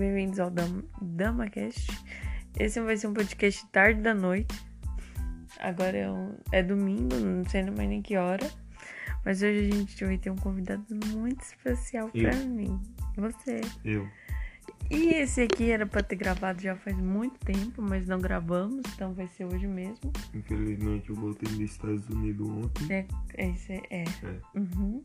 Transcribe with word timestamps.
bem-vindos 0.00 0.40
ao 0.40 0.50
Dam 0.50 0.82
DamaCast. 1.02 1.92
Esse 2.58 2.80
vai 2.80 2.96
ser 2.96 3.06
um 3.08 3.12
podcast 3.12 3.66
tarde 3.66 4.00
da 4.00 4.14
noite. 4.14 4.58
Agora 5.58 5.94
é, 5.94 6.10
um, 6.10 6.34
é 6.50 6.62
domingo, 6.62 7.14
não 7.16 7.44
sei 7.44 7.64
mais 7.64 7.86
nem 7.86 8.00
que 8.00 8.16
hora. 8.16 8.50
Mas 9.26 9.42
hoje 9.42 9.68
a 9.68 9.74
gente 9.76 10.02
vai 10.02 10.16
ter 10.16 10.30
um 10.30 10.36
convidado 10.36 10.82
muito 11.08 11.42
especial 11.42 12.08
pra 12.08 12.34
Eu. 12.34 12.46
mim. 12.46 12.80
Você. 13.14 13.60
Eu. 13.84 14.08
E 14.90 15.10
esse 15.16 15.42
aqui 15.42 15.70
era 15.70 15.84
pra 15.84 16.02
ter 16.02 16.16
gravado 16.16 16.62
já 16.62 16.74
faz 16.76 16.96
muito 16.96 17.38
tempo, 17.40 17.82
mas 17.82 18.06
não 18.06 18.18
gravamos, 18.18 18.80
então 18.94 19.12
vai 19.12 19.26
ser 19.26 19.44
hoje 19.44 19.66
mesmo. 19.66 20.10
Infelizmente 20.32 21.10
eu 21.10 21.16
voltei 21.16 21.46
dos 21.50 21.60
Estados 21.60 22.08
Unidos 22.08 22.48
ontem. 22.48 22.90
É, 22.90 23.06
esse 23.36 23.74
é. 23.74 23.82
É. 23.90 24.04
Uhum. 24.58 25.04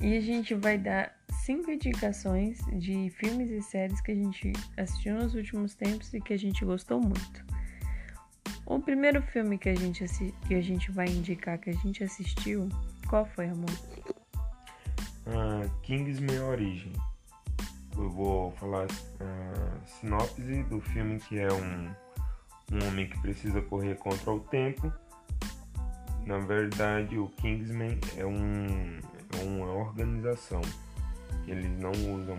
E 0.00 0.16
a 0.16 0.20
gente 0.20 0.54
vai 0.54 0.76
dar 0.76 1.16
cinco 1.30 1.70
indicações 1.70 2.58
de 2.72 3.08
filmes 3.10 3.50
e 3.50 3.62
séries 3.62 4.00
que 4.00 4.12
a 4.12 4.14
gente 4.14 4.52
assistiu 4.76 5.14
nos 5.14 5.34
últimos 5.34 5.74
tempos 5.74 6.12
e 6.12 6.20
que 6.20 6.34
a 6.34 6.38
gente 6.38 6.64
gostou 6.64 7.00
muito. 7.00 7.44
O 8.66 8.78
primeiro 8.78 9.22
filme 9.22 9.56
que 9.56 9.68
a 9.68 9.74
gente, 9.74 10.04
que 10.46 10.54
a 10.54 10.60
gente 10.60 10.90
vai 10.90 11.06
indicar 11.06 11.58
que 11.58 11.70
a 11.70 11.72
gente 11.72 12.04
assistiu, 12.04 12.68
qual 13.08 13.24
foi, 13.24 13.48
amor? 13.48 13.70
Ah, 15.26 15.62
Kingsman 15.82 16.40
Origem. 16.40 16.92
Eu 17.96 18.10
vou 18.10 18.50
falar 18.52 18.86
a 19.20 19.86
sinopse 19.86 20.62
do 20.64 20.80
filme 20.80 21.18
que 21.20 21.38
é 21.38 21.50
um, 21.50 21.90
um 22.72 22.88
homem 22.88 23.08
que 23.08 23.18
precisa 23.22 23.62
correr 23.62 23.96
contra 23.96 24.30
o 24.30 24.40
tempo. 24.40 24.92
Na 26.26 26.38
verdade, 26.38 27.16
o 27.16 27.28
Kingsman 27.28 27.98
é, 28.16 28.26
um, 28.26 28.98
é 29.32 29.44
uma 29.44 29.72
organização. 29.72 30.60
Eles 31.46 31.70
não 31.78 31.92
usam 31.92 32.36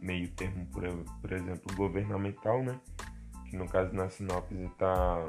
meio 0.00 0.28
termo, 0.32 0.66
por, 0.66 0.82
por 1.20 1.32
exemplo, 1.32 1.74
governamental, 1.76 2.62
né? 2.62 2.78
Que 3.48 3.56
no 3.56 3.66
caso 3.66 3.94
na 3.94 4.08
sinopse 4.08 4.54
está 4.54 5.26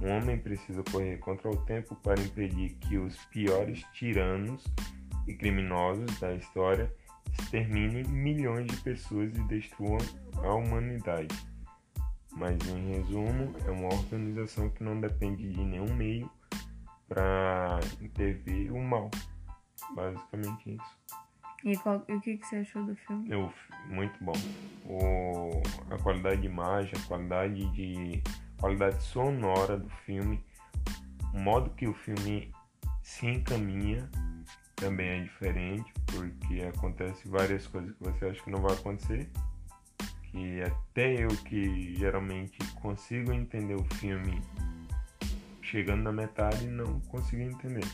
um 0.00 0.10
homem 0.10 0.38
precisa 0.38 0.82
correr 0.90 1.18
contra 1.18 1.50
o 1.50 1.56
tempo 1.56 1.94
para 1.96 2.20
impedir 2.20 2.70
que 2.80 2.98
os 2.98 3.16
piores 3.26 3.82
tiranos 3.94 4.62
e 5.26 5.34
criminosos 5.34 6.18
da 6.20 6.34
história 6.34 6.92
exterminem 7.38 8.04
milhões 8.04 8.66
de 8.66 8.76
pessoas 8.78 9.34
e 9.34 9.40
destruam 9.44 9.98
a 10.42 10.54
humanidade. 10.54 11.34
Mas 12.32 12.58
em 12.68 12.92
resumo, 12.92 13.54
é 13.66 13.70
uma 13.70 13.88
organização 13.88 14.68
que 14.68 14.84
não 14.84 15.00
depende 15.00 15.50
de 15.50 15.64
nenhum 15.64 15.94
meio 15.94 16.30
para 17.08 17.80
intervir 18.00 18.72
o 18.72 18.82
mal. 18.82 19.10
Basicamente 19.94 20.74
isso. 20.74 20.98
E, 21.64 21.76
qual- 21.78 22.04
o 22.08 22.20
que, 22.20 22.36
que 22.36 22.46
você 22.46 22.56
achou 22.56 22.84
do 22.84 22.94
filme? 22.94 23.30
Eu, 23.30 23.52
muito 23.88 24.22
bom. 24.22 24.34
O, 24.84 25.62
a 25.92 25.98
qualidade 25.98 26.42
de 26.42 26.46
imagem, 26.46 26.92
a 26.96 27.06
qualidade 27.08 27.70
de 27.72 28.22
qualidade 28.58 29.02
sonora 29.02 29.76
do 29.76 29.88
filme, 30.04 30.44
o 31.34 31.38
modo 31.38 31.70
que 31.70 31.86
o 31.86 31.94
filme 31.94 32.52
se 33.02 33.26
encaminha 33.26 34.08
também 34.76 35.08
é 35.08 35.22
diferente, 35.22 35.92
porque 36.06 36.60
acontece 36.62 37.26
várias 37.28 37.66
coisas 37.66 37.94
que 37.96 38.04
você 38.04 38.26
acha 38.26 38.42
que 38.42 38.50
não 38.50 38.60
vai 38.60 38.74
acontecer, 38.74 39.28
que 40.24 40.62
até 40.62 41.14
eu 41.24 41.28
que 41.28 41.94
geralmente 41.96 42.58
consigo 42.74 43.32
entender 43.32 43.74
o 43.74 43.84
filme 43.96 44.40
chegando 45.62 46.02
na 46.02 46.12
metade 46.12 46.66
não 46.66 47.00
consigo 47.00 47.42
entender. 47.42 47.84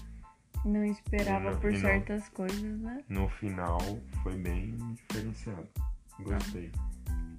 Não 0.65 0.85
esperava 0.85 1.51
E 1.51 1.53
não- 1.55 1.61
por 1.61 1.73
e 1.73 1.81
certas 1.81 2.29
coisas, 2.29 2.79
né? 2.81 3.03
No 3.09 3.29
final 3.29 3.79
foi 4.23 4.37
bem 4.37 4.77
diferenciado. 4.95 5.69
Gostei. 6.21 6.71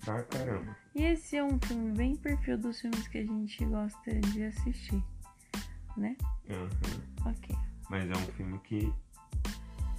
Pra 0.03 0.21
caramba. 0.23 0.75
E 0.93 1.03
esse 1.03 1.37
é 1.37 1.43
um 1.43 1.57
filme 1.65 1.91
bem 1.93 2.15
perfil 2.17 2.57
dos 2.57 2.81
filmes 2.81 3.07
que 3.07 3.19
a 3.19 3.25
gente 3.25 3.63
gosta 3.65 4.19
de 4.19 4.43
assistir, 4.43 5.01
né? 5.95 6.17
Aham. 6.49 7.29
Ok. 7.31 7.55
Mas 7.89 8.09
é 8.09 8.13
um 8.13 8.25
filme 8.33 8.59
que 8.59 8.91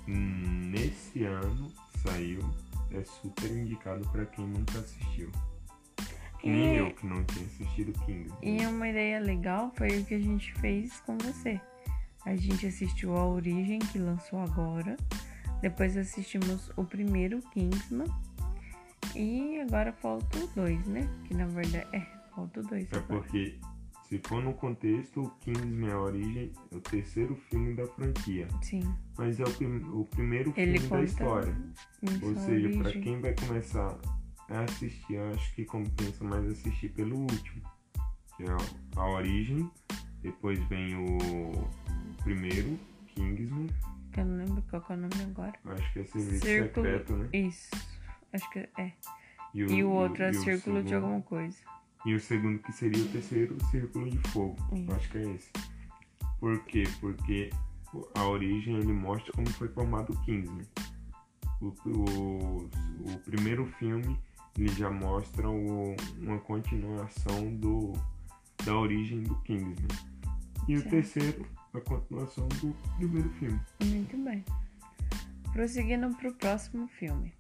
nesse 0.07 1.25
ano 1.25 1.73
saiu. 2.03 2.41
É 2.91 3.03
super 3.05 3.51
indicado 3.51 4.07
pra 4.11 4.25
quem 4.27 4.47
nunca 4.47 4.79
assistiu. 4.79 5.33
Que 6.39 6.49
nem 6.51 6.75
E- 6.75 6.79
eu 6.79 6.95
que 6.95 7.07
não 7.07 7.25
tinha 7.25 7.45
assistido 7.47 7.93
King. 8.05 8.31
E 8.43 8.65
uma 8.67 8.89
ideia 8.89 9.19
legal 9.19 9.73
foi 9.77 10.01
o 10.01 10.05
que 10.05 10.15
a 10.15 10.21
gente 10.21 10.53
fez 10.61 11.01
com 11.01 11.17
você. 11.19 11.61
A 12.25 12.35
gente 12.37 12.67
assistiu 12.67 13.17
a 13.17 13.27
Origem, 13.27 13.79
que 13.79 13.99
lançou 13.99 14.39
agora. 14.39 14.97
Depois 15.61 15.97
assistimos 15.97 16.71
o 16.77 16.85
primeiro, 16.85 17.41
Kingsman. 17.53 18.07
E 19.15 19.61
agora 19.61 19.93
falta 19.93 20.39
o 20.39 20.47
dois, 20.49 20.87
né? 20.87 21.09
Que 21.25 21.35
na 21.35 21.47
verdade 21.47 21.87
é, 21.93 22.01
falta 22.35 22.61
o 22.61 22.63
dois. 22.63 22.91
É 22.93 22.97
agora. 22.97 23.21
porque, 23.21 23.59
se 24.09 24.21
for 24.27 24.43
no 24.43 24.55
contexto, 24.55 25.23
o 25.23 25.31
Kingsman 25.41 25.91
A 25.91 26.01
Origem 26.01 26.53
é 26.73 26.77
o 26.77 26.81
terceiro 26.81 27.37
filme 27.51 27.75
da 27.75 27.87
franquia. 27.87 28.49
Sim. 28.63 28.83
Mas 29.19 29.39
é 29.39 29.45
o, 29.45 30.01
o 30.01 30.05
primeiro 30.07 30.53
Ele 30.57 30.79
filme 30.79 30.97
da 30.97 31.05
história. 31.05 31.57
Ou 32.23 32.37
seja, 32.37 32.69
pra 32.71 32.79
origem. 32.89 33.03
quem 33.03 33.21
vai 33.21 33.35
começar 33.35 33.99
a 34.49 34.61
assistir, 34.63 35.15
eu 35.15 35.31
acho 35.31 35.55
que 35.55 35.65
compensa 35.65 36.25
mais 36.25 36.45
assistir 36.47 36.89
pelo 36.91 37.21
último, 37.21 37.63
que 38.37 38.45
é 38.45 38.57
a 38.97 39.09
origem, 39.09 39.71
depois 40.23 40.59
vem 40.69 40.97
o 40.97 41.69
primeiro, 42.25 42.79
Kingsman, 43.09 43.69
Que 44.13 44.21
eu 44.21 44.25
não 44.25 44.37
lembro 44.45 44.63
qual 44.69 44.83
que 44.83 44.93
é 44.93 44.97
o 44.97 44.99
nome 44.99 45.15
agora. 45.23 45.53
acho 45.67 45.93
que 45.93 45.99
é 46.01 46.05
Serviço 46.05 46.45
Círculo. 46.45 46.87
Secreto, 46.87 47.17
né? 47.17 47.29
Isso. 47.33 47.71
Acho 48.33 48.51
que 48.51 48.59
é. 48.79 48.93
o, 49.55 49.59
E 49.59 49.85
o 49.85 49.91
outro 49.91 50.23
é 50.25 50.29
e 50.33 50.37
o 50.37 50.41
Círculo 50.43 50.83
de 50.83 50.89
segundo- 50.89 51.05
alguma 51.05 51.23
coisa. 51.23 51.57
E 52.07 52.15
o 52.15 52.21
segundo 52.21 52.59
que 52.59 52.73
seria 52.73 53.03
o 53.03 53.09
terceiro, 53.09 53.57
Círculo 53.71 54.11
de 54.11 54.19
Fogo. 54.29 54.57
Isso. 54.75 54.93
Acho 54.93 55.11
que 55.11 55.19
é 55.19 55.23
esse. 55.35 55.51
Por 56.41 56.63
quê? 56.65 56.85
Porque 57.01 57.51
a 58.15 58.25
origem 58.27 58.77
ele 58.77 58.93
mostra 58.93 59.33
como 59.33 59.49
foi 59.51 59.69
formado 59.69 60.13
o 60.13 60.21
Kingsman. 60.25 60.67
O, 61.61 61.69
o, 61.89 62.69
o 63.15 63.19
primeiro 63.25 63.65
filme 63.79 64.19
ele 64.59 64.69
já 64.69 64.91
mostra 64.91 65.49
o- 65.49 65.97
uma 66.19 66.39
continuação 66.41 67.55
do, 67.57 67.93
da 68.65 68.77
origem 68.77 69.23
do 69.23 69.35
Kingsman. 69.43 69.89
E 70.69 70.77
o 70.77 70.83
terceiro, 70.89 71.47
a 71.75 71.81
continuação 71.81 72.47
do 72.49 72.75
primeiro 72.97 73.29
filme. 73.31 73.61
Muito 73.85 74.17
bem. 74.25 74.45
Prosseguindo 75.53 76.09
pro 76.17 76.33
próximo 76.35 76.89
filme. 76.89 77.33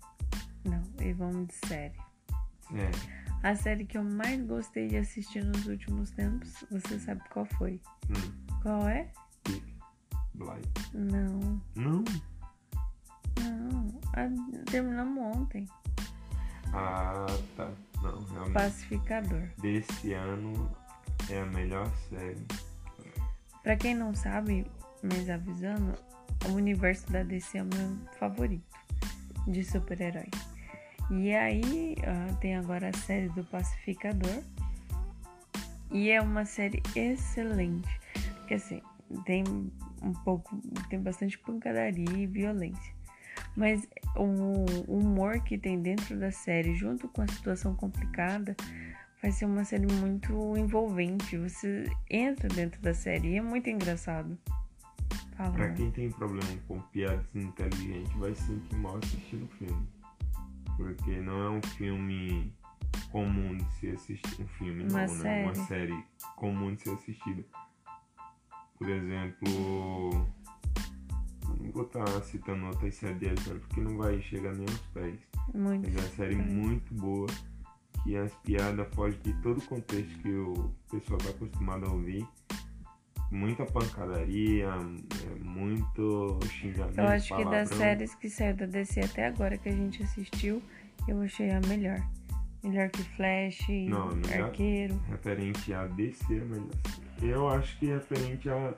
Não, 0.64 0.82
e 1.00 1.12
vamos 1.12 1.48
de 1.48 1.54
série. 1.66 1.94
É, 2.74 2.90
A 3.48 3.54
série 3.54 3.84
que 3.84 3.98
eu 3.98 4.04
mais 4.04 4.40
gostei 4.46 4.88
de 4.88 4.96
assistir 4.96 5.44
nos 5.44 5.66
últimos 5.66 6.10
tempos, 6.10 6.64
você 6.70 6.98
sabe 6.98 7.20
qual 7.30 7.44
foi? 7.46 7.80
hum, 8.08 8.58
Qual 8.62 8.88
é? 8.88 9.10
Peak 9.44 9.62
Blind. 10.34 10.64
Não, 10.94 11.60
Não! 11.76 12.04
não. 13.40 14.00
A, 14.14 14.70
terminamos 14.70 15.36
ontem. 15.36 15.68
Ah, 16.72 17.26
tá. 17.56 17.70
Não, 18.02 18.22
realmente. 18.24 18.52
Pacificador. 18.52 19.48
Desse 19.60 20.12
ano 20.12 20.70
é 21.30 21.40
a 21.40 21.46
melhor 21.46 21.88
série. 22.08 22.44
Pra 23.64 23.76
quem 23.76 23.94
não 23.94 24.14
sabe, 24.14 24.66
mas 25.02 25.28
avisando, 25.28 25.94
o 26.46 26.52
universo 26.52 27.10
da 27.10 27.22
DC 27.22 27.58
é 27.58 27.62
o 27.62 27.64
meu 27.64 27.98
favorito 28.18 28.62
de 29.48 29.64
super-herói. 29.64 30.28
E 31.10 31.34
aí 31.34 31.96
tem 32.40 32.56
agora 32.56 32.90
a 32.90 32.98
série 32.98 33.28
do 33.30 33.42
Pacificador. 33.44 34.42
E 35.90 36.10
é 36.10 36.20
uma 36.20 36.44
série 36.44 36.82
excelente. 36.94 38.00
Porque 38.36 38.54
assim, 38.54 38.82
tem 39.24 39.44
um 40.02 40.12
pouco. 40.12 40.60
Tem 40.90 41.00
bastante 41.00 41.38
pancadaria 41.38 42.10
e 42.10 42.26
violência. 42.26 42.94
Mas 43.56 43.86
o 44.16 44.64
humor 44.88 45.40
que 45.40 45.56
tem 45.56 45.80
dentro 45.80 46.18
da 46.18 46.30
série, 46.30 46.74
junto 46.74 47.08
com 47.08 47.22
a 47.22 47.28
situação 47.28 47.74
complicada, 47.74 48.56
vai 49.24 49.32
ser 49.32 49.46
uma 49.46 49.64
série 49.64 49.86
muito 49.86 50.54
envolvente. 50.54 51.38
Você 51.38 51.90
entra 52.10 52.46
dentro 52.46 52.78
da 52.82 52.92
série 52.92 53.28
e 53.28 53.36
é 53.38 53.40
muito 53.40 53.70
engraçado. 53.70 54.36
Fala. 55.34 55.50
Pra 55.52 55.72
quem 55.72 55.90
tem 55.92 56.10
problema 56.10 56.46
com 56.68 56.78
piadas 56.92 57.24
inteligentes, 57.34 58.12
vai 58.16 58.34
sentir 58.34 58.76
mal 58.76 58.98
assistindo 58.98 59.44
o 59.44 59.48
filme. 59.56 59.88
Porque 60.76 61.20
não 61.22 61.42
é 61.42 61.48
um 61.48 61.62
filme 61.62 62.52
comum 63.10 63.56
de 63.56 63.64
se 63.76 63.88
assistir. 63.92 64.42
Um 64.42 64.46
filme, 64.46 64.84
Uma 64.90 65.06
não, 65.06 65.14
né? 65.16 65.44
Uma 65.44 65.54
série. 65.54 65.90
série 65.90 66.04
comum 66.36 66.74
de 66.74 66.82
ser 66.82 66.90
assistida. 66.90 67.42
Por 68.76 68.90
exemplo. 68.90 70.26
Não 71.60 71.72
vou 71.72 71.84
estar 71.84 72.22
citando 72.24 72.66
outras 72.66 72.94
séries 72.94 73.18
de 73.20 73.26
exemplo, 73.26 73.60
porque 73.60 73.80
não 73.80 73.96
vai 73.96 74.20
chegar 74.20 74.52
nem 74.52 74.66
aos 74.68 74.80
pés. 74.92 75.18
Muito. 75.54 75.88
Mas 75.88 75.96
é 75.96 76.00
uma 76.00 76.08
série 76.10 76.36
muito 76.36 76.92
boa. 76.92 77.53
Que 78.04 78.16
as 78.16 78.32
piadas 78.36 78.86
fogem 78.94 79.18
de 79.22 79.32
todo 79.42 79.58
o 79.58 79.62
contexto 79.62 80.18
que 80.20 80.30
o 80.30 80.70
pessoal 80.90 81.18
está 81.18 81.30
acostumado 81.30 81.86
a 81.86 81.90
ouvir. 81.92 82.24
Muita 83.30 83.64
pancadaria, 83.64 84.66
é, 84.68 85.42
muito 85.42 86.38
xingamento. 86.50 86.98
Eu 87.00 87.08
acho 87.08 87.34
que 87.34 87.44
das 87.44 87.68
palavrão. 87.70 87.78
séries 87.78 88.14
que 88.14 88.28
saiu 88.30 88.54
da 88.54 88.66
DC 88.66 89.00
até 89.00 89.26
agora 89.26 89.56
que 89.58 89.68
a 89.70 89.72
gente 89.72 90.02
assistiu, 90.02 90.62
eu 91.08 91.20
achei 91.22 91.50
a 91.50 91.60
melhor. 91.66 92.00
Melhor 92.62 92.88
que 92.90 93.02
Flash, 93.02 93.66
Não, 93.88 94.08
melhor- 94.14 94.44
Arqueiro. 94.48 94.96
Referente 95.08 95.74
a 95.74 95.86
DC, 95.88 96.42
mas 96.48 96.62
eu 97.22 97.48
acho 97.48 97.76
que 97.78 97.86
referente 97.86 98.48
a 98.48 98.74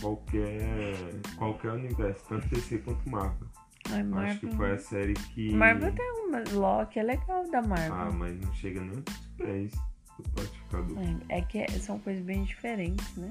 qualquer, 0.00 0.94
qualquer 1.36 1.72
universo, 1.72 2.24
tanto 2.28 2.48
DC 2.48 2.78
quanto 2.78 3.08
Marvel. 3.10 3.48
Ai, 3.90 4.02
Eu 4.02 4.18
Acho 4.18 4.40
que 4.40 4.46
Marvel. 4.46 4.56
foi 4.56 4.72
a 4.72 4.78
série 4.78 5.14
que. 5.14 5.52
Marvel 5.54 5.92
tem 5.94 6.21
uma. 6.32 6.44
Loki 6.52 6.98
é 6.98 7.02
legal 7.02 7.50
da 7.50 7.58
Ah, 7.58 7.62
Marvel. 7.66 8.12
mas 8.12 8.40
não 8.40 8.52
chega 8.54 8.80
nem 8.80 8.90
aos 8.96 9.26
pés 9.36 9.72
do 10.18 10.28
pacificador. 10.30 10.98
É, 11.28 11.38
é 11.38 11.42
que 11.42 11.58
é- 11.58 11.68
são 11.68 11.98
coisas 11.98 12.22
bem 12.24 12.44
diferentes, 12.44 13.16
né? 13.16 13.30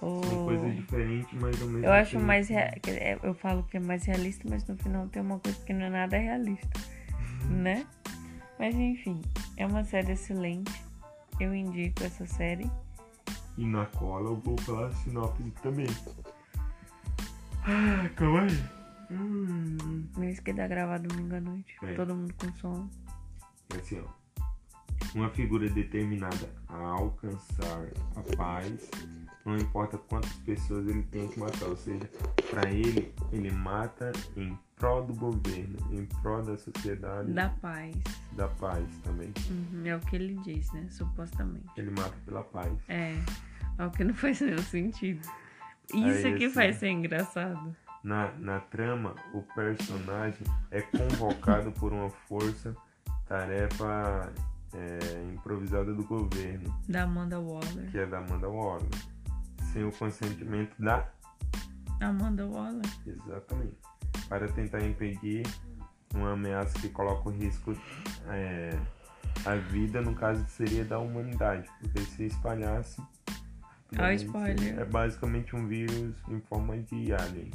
São 0.00 0.20
coisas 0.44 0.74
diferentes, 0.76 1.32
mas 1.40 1.60
ao 1.62 1.68
mesmo 1.68 1.86
Eu 1.86 1.92
acho 1.92 2.12
tempo- 2.12 2.24
mais. 2.24 2.48
rea- 2.48 2.74
é- 2.86 3.18
Eu 3.22 3.34
falo 3.34 3.62
que 3.64 3.76
é 3.78 3.80
mais 3.80 4.04
realista, 4.04 4.46
mas 4.48 4.64
no 4.66 4.76
final 4.76 5.08
tem 5.08 5.22
uma 5.22 5.38
coisa 5.38 5.58
que 5.64 5.72
não 5.72 5.86
é 5.86 5.90
nada 5.90 6.18
realista, 6.18 6.68
né? 7.50 7.86
Mas 8.58 8.74
enfim, 8.74 9.22
é 9.56 9.66
uma 9.66 9.84
série 9.84 10.12
excelente. 10.12 10.72
Eu 11.40 11.54
indico 11.54 12.02
essa 12.04 12.26
série. 12.26 12.70
E 13.58 13.64
na 13.66 13.86
cola 13.86 14.30
eu 14.30 14.36
vou 14.36 14.56
falar 14.60 14.90
sinopse 14.92 15.50
também. 15.62 15.86
Ah, 17.64 18.08
calma 18.16 18.42
aí. 18.42 18.75
Hum. 19.10 20.04
Mês 20.16 20.40
que 20.40 20.52
dá 20.52 20.66
gravar 20.66 20.98
domingo 20.98 21.34
à 21.36 21.40
noite. 21.40 21.76
É. 21.82 21.94
Todo 21.94 22.14
mundo 22.14 22.34
com 22.34 22.52
sono. 22.54 22.90
É 23.74 23.78
assim, 23.78 24.00
ó. 24.00 24.26
Uma 25.14 25.30
figura 25.30 25.68
determinada 25.68 26.50
a 26.68 26.76
alcançar 26.76 27.86
a 28.16 28.36
paz, 28.36 28.90
não 29.44 29.56
importa 29.56 29.96
quantas 29.98 30.32
pessoas 30.38 30.86
ele 30.88 31.02
tem 31.04 31.28
que 31.28 31.38
matar. 31.38 31.66
Ou 31.68 31.76
seja, 31.76 32.08
para 32.50 32.70
ele, 32.70 33.14
ele 33.32 33.50
mata 33.50 34.12
em 34.36 34.58
prol 34.76 35.04
do 35.06 35.14
governo, 35.14 35.76
em 35.92 36.04
prol 36.22 36.42
da 36.42 36.56
sociedade, 36.56 37.32
Da 37.32 37.48
paz. 37.50 37.94
da 38.32 38.48
paz 38.48 38.84
também. 39.04 39.32
Uhum, 39.50 39.86
é 39.86 39.96
o 39.96 40.00
que 40.00 40.16
ele 40.16 40.34
diz, 40.42 40.70
né? 40.72 40.86
Supostamente. 40.90 41.66
Ele 41.76 41.90
mata 41.90 42.14
pela 42.24 42.42
paz. 42.42 42.72
É. 42.88 43.14
É 43.78 43.84
o 43.84 43.90
que 43.90 44.04
não 44.04 44.14
faz 44.14 44.40
nenhum 44.40 44.58
sentido. 44.58 45.20
Isso 45.94 46.26
É 46.26 46.36
que 46.36 46.44
isso, 46.46 46.54
faz 46.54 46.74
né? 46.74 46.80
ser 46.80 46.88
engraçado. 46.88 47.76
Na, 48.06 48.30
na 48.38 48.60
trama, 48.60 49.14
o 49.34 49.42
personagem 49.42 50.46
é 50.70 50.80
convocado 50.80 51.70
por 51.72 51.92
uma 51.92 52.08
força-tarefa 52.08 54.32
é, 54.72 55.24
improvisada 55.34 55.92
do 55.92 56.04
governo, 56.04 56.72
Da 56.88 57.02
Amanda 57.02 57.40
Waller. 57.40 57.90
que 57.90 57.98
é 57.98 58.06
da 58.06 58.18
Amanda 58.18 58.48
Waller, 58.48 58.88
sem 59.72 59.84
o 59.84 59.90
consentimento 59.90 60.80
da. 60.80 61.10
Amanda 62.00 62.46
Waller. 62.46 62.86
Exatamente. 63.04 63.74
Para 64.28 64.46
tentar 64.52 64.86
impedir 64.86 65.42
uma 66.14 66.34
ameaça 66.34 66.78
que 66.78 66.90
coloca 66.90 67.28
em 67.30 67.38
risco 67.38 67.76
é, 68.28 68.70
a 69.44 69.56
vida, 69.56 70.00
no 70.00 70.14
caso 70.14 70.46
seria 70.46 70.84
da 70.84 71.00
humanidade, 71.00 71.68
porque 71.80 71.98
se 72.02 72.26
espalhasse. 72.26 73.02
Spoiler. 74.14 74.78
É 74.78 74.84
basicamente 74.84 75.56
um 75.56 75.66
vírus 75.66 76.14
em 76.28 76.40
forma 76.40 76.78
de 76.78 77.12
alien. 77.12 77.50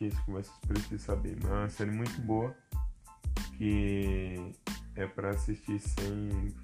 Isso 0.00 0.24
que 0.24 0.30
vocês 0.30 0.56
precisam 0.66 0.98
saber. 0.98 1.36
Mas 1.42 1.50
é 1.50 1.54
uma 1.54 1.68
série 1.70 1.90
muito 1.90 2.20
boa 2.22 2.54
que 3.56 4.52
é 4.96 5.06
pra 5.06 5.30
assistir 5.30 5.78
sem, 5.78 6.54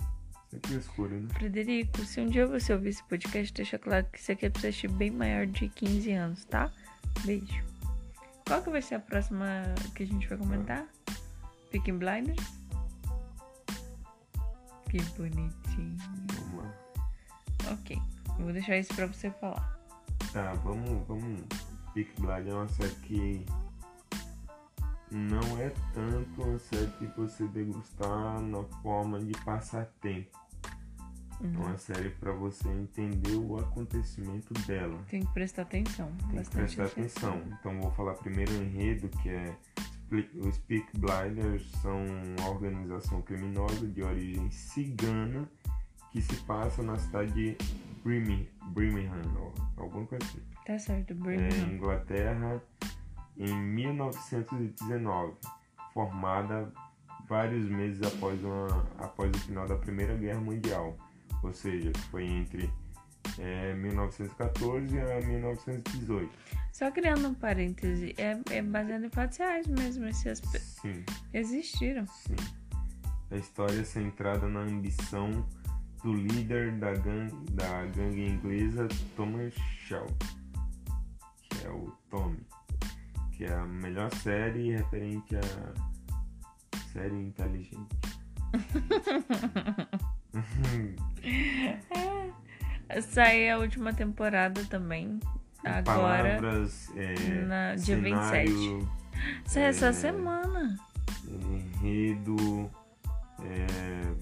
sem 0.51 0.61
frescura, 0.61 1.19
né? 1.19 1.29
Frederico, 1.35 2.05
se 2.05 2.21
um 2.21 2.29
dia 2.29 2.47
você 2.47 2.73
ouvir 2.73 2.91
esse 2.91 3.05
podcast, 3.05 3.53
deixa 3.53 3.79
claro 3.79 4.07
que 4.13 4.19
isso 4.19 4.33
aqui 4.33 4.47
é 4.47 4.51
pra 4.51 4.61
você 4.61 4.69
assistir 4.69 4.91
bem 4.91 5.11
maior 5.11 5.47
de 5.47 5.69
15 5.69 6.13
anos, 6.13 6.45
tá? 6.45 6.71
Beijo. 7.25 7.65
Qual 8.47 8.63
que 8.63 8.71
vai 8.71 8.83
ser 8.83 8.97
a 8.97 9.01
próxima 9.01 9.47
que 9.95 10.03
a 10.03 10.07
gente 10.07 10.27
vai 10.29 10.39
comentar? 10.39 10.87
Peaky 11.71 11.93
Blinders? 11.93 12.59
Que 14.91 15.03
bonitinho. 15.19 15.97
Vamos 16.33 16.65
lá. 16.65 16.75
Ok, 17.73 17.99
eu 18.39 18.45
vou 18.45 18.53
deixar 18.53 18.79
isso 18.79 18.95
pra 18.95 19.07
você 19.07 19.31
falar. 19.33 19.79
Tá, 20.33 20.55
vamos, 20.55 21.07
vamos. 21.07 21.43
Peak 21.99 22.13
Blind 22.21 22.47
é 22.47 22.55
uma 22.55 22.69
série 22.69 22.95
que 23.03 23.45
não 25.11 25.59
é 25.59 25.73
tanto 25.93 26.43
uma 26.43 26.59
série 26.61 26.87
que 26.93 27.07
você 27.19 27.45
degustar 27.49 28.41
na 28.41 28.63
forma 28.83 29.19
de 29.19 29.33
passar 29.45 29.85
tempo. 30.01 30.31
É 31.41 31.45
Uhum. 31.45 31.67
uma 31.67 31.77
série 31.79 32.11
pra 32.11 32.31
você 32.31 32.69
entender 32.69 33.35
o 33.35 33.59
acontecimento 33.59 34.55
dela. 34.65 34.97
Tem 35.09 35.25
que 35.25 35.33
prestar 35.33 35.63
atenção. 35.63 36.13
Tem 36.31 36.43
que 36.43 36.51
prestar 36.51 36.85
atenção. 36.85 37.43
Então 37.59 37.81
vou 37.81 37.91
falar 37.91 38.15
primeiro 38.15 38.53
o 38.53 38.63
enredo, 38.63 39.09
que 39.21 39.31
é 39.31 39.57
os 40.37 40.57
Peak 40.59 40.87
Blinders 40.97 41.69
são 41.83 41.97
uma 42.39 42.49
organização 42.49 43.23
criminosa 43.23 43.89
de 43.89 44.03
origem 44.05 44.49
cigana 44.53 45.49
que 46.13 46.23
se 46.23 46.37
passa 46.43 46.81
na 46.81 46.97
cidade 46.97 47.33
de 47.33 47.57
Birmingham, 48.05 48.47
Birmingham 48.75 49.23
ou 49.39 49.55
alguma 49.83 50.07
coisa 50.07 50.25
assim. 50.25 50.41
Tá 50.67 50.79
certo, 50.79 51.13
É, 51.13 51.15
Birmingham. 51.15 51.73
Inglaterra 51.75 52.63
em 53.37 53.55
1919, 53.55 55.35
formada 55.93 56.73
vários 57.29 57.69
meses 57.69 58.03
após, 58.03 58.43
uma, 58.43 58.67
após 58.99 59.31
o 59.31 59.39
final 59.41 59.67
da 59.67 59.77
Primeira 59.77 60.17
Guerra 60.17 60.41
Mundial, 60.41 60.97
ou 61.43 61.53
seja, 61.53 61.93
foi 62.11 62.25
entre 62.25 62.71
é, 63.39 63.75
1914 63.75 64.99
a 65.01 65.21
1918. 65.21 66.31
Só 66.73 66.91
criando 66.91 67.29
um 67.29 67.35
parêntese, 67.35 68.15
é, 68.19 68.39
é 68.51 68.63
baseado 68.63 69.05
em 69.05 69.11
fatos 69.11 69.39
reais 69.39 69.67
mesmo. 69.67 70.05
Essas 70.07 70.41
pe- 70.41 70.59
Sim, 70.61 71.05
existiram. 71.35 72.07
sim. 72.07 72.37
A 73.31 73.37
história 73.37 73.81
é 73.81 73.85
centrada 73.85 74.49
na 74.49 74.61
ambição 74.61 75.47
do 76.03 76.13
líder 76.13 76.73
da 76.73 76.93
gangue, 76.93 77.51
da 77.53 77.87
gangue 77.87 78.27
inglesa 78.27 78.87
Thomas 79.17 79.55
Shelby, 79.55 80.13
que 81.43 81.67
é 81.67 81.71
o 81.71 81.91
Tommy, 82.11 82.47
que 83.33 83.45
é 83.45 83.55
a 83.55 83.65
melhor 83.67 84.13
série 84.15 84.73
referente 84.73 85.37
a 85.37 85.41
série 86.93 87.17
inteligente. 87.17 87.97
Saiu 93.03 93.57
a 93.57 93.59
última 93.59 93.93
temporada 93.93 94.65
também. 94.67 95.19
Agora, 95.65 96.41
Palavras, 96.41 96.89
é, 96.97 97.15
na, 97.45 97.75
dia 97.75 97.97
cenário, 97.97 98.57
27. 98.57 98.89
Saiu 99.45 99.67
essa 99.67 99.87
é, 99.87 99.93
semana. 99.93 100.79
enredo, 101.27 102.71
é, 103.43 104.15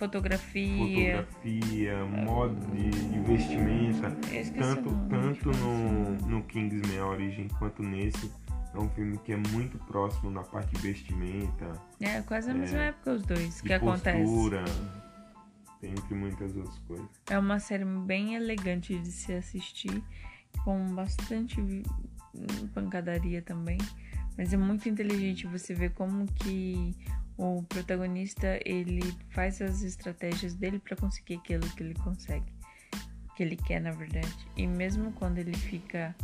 Fotografia. 0.00 1.26
fotografia, 1.26 2.04
modo 2.06 2.54
de, 2.74 2.90
de 2.90 3.20
vestimenta. 3.20 4.10
Tanto, 4.58 4.90
tanto 5.10 5.50
no, 5.58 6.12
no 6.26 6.42
Kingsman 6.44 7.00
Origem 7.02 7.48
quanto 7.58 7.82
nesse. 7.82 8.32
É 8.74 8.78
um 8.78 8.88
filme 8.90 9.18
que 9.18 9.32
é 9.32 9.36
muito 9.36 9.76
próximo 9.78 10.30
na 10.30 10.42
parte 10.42 10.74
de 10.76 10.80
vestimenta, 10.80 11.72
É 12.00 12.22
quase 12.22 12.50
a 12.50 12.54
mesma 12.54 12.78
é, 12.78 12.88
época 12.88 13.12
os 13.12 13.22
dois 13.22 13.60
que 13.60 13.72
acontece. 13.72 14.22
postura, 14.22 14.64
entre 15.82 16.14
muitas 16.14 16.56
outras 16.56 16.78
coisas. 16.86 17.08
É 17.28 17.38
uma 17.38 17.58
série 17.58 17.84
bem 17.84 18.36
elegante 18.36 18.98
de 18.98 19.10
se 19.12 19.34
assistir, 19.34 20.02
com 20.64 20.94
bastante 20.94 21.82
pancadaria 22.72 23.42
também. 23.42 23.78
Mas 24.38 24.52
é 24.52 24.56
muito 24.56 24.88
inteligente 24.88 25.46
você 25.46 25.74
ver 25.74 25.90
como 25.90 26.26
que 26.26 26.94
o 27.42 27.62
protagonista 27.62 28.60
ele 28.66 29.00
faz 29.30 29.62
as 29.62 29.80
estratégias 29.82 30.54
dele 30.54 30.78
para 30.78 30.94
conseguir 30.94 31.36
aquilo 31.36 31.66
que 31.70 31.82
ele 31.82 31.94
consegue, 31.94 32.52
que 33.34 33.42
ele 33.42 33.56
quer 33.56 33.80
na 33.80 33.92
verdade. 33.92 34.46
E 34.56 34.66
mesmo 34.66 35.10
quando 35.12 35.38
ele 35.38 35.56
fica, 35.56 36.14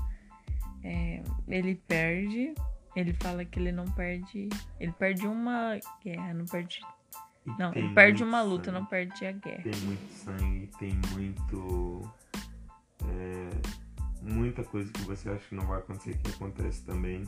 é, 0.84 1.22
ele 1.48 1.74
perde. 1.88 2.54
Ele 2.94 3.12
fala 3.14 3.44
que 3.44 3.58
ele 3.58 3.72
não 3.72 3.84
perde. 3.92 4.48
Ele 4.80 4.92
perde 4.92 5.26
uma 5.26 5.78
guerra, 6.02 6.34
não 6.34 6.44
perde. 6.46 6.80
E 7.46 7.50
Não, 7.58 7.72
ele 7.74 7.94
perde 7.94 8.22
uma 8.24 8.42
luta, 8.42 8.66
sangue. 8.66 8.78
não 8.78 8.86
perde 8.86 9.24
a 9.26 9.32
guerra. 9.32 9.62
Tem 9.62 9.80
muito 9.82 10.12
sangue, 10.12 10.70
tem 10.78 10.92
muito. 11.12 12.10
é, 13.04 13.50
muita 14.22 14.64
coisa 14.64 14.90
que 14.92 15.00
você 15.02 15.28
acha 15.30 15.46
que 15.48 15.54
não 15.54 15.66
vai 15.66 15.78
acontecer 15.78 16.16
que 16.18 16.30
acontece 16.30 16.84
também. 16.84 17.24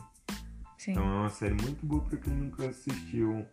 Sim. 0.77 0.91
Então 0.91 1.03
é 1.03 1.15
uma 1.21 1.29
série 1.29 1.53
muito 1.55 1.85
boa 1.85 2.01
pra 2.03 2.17
quem 2.17 2.33
nunca 2.33 2.67
assistiu 2.69 3.45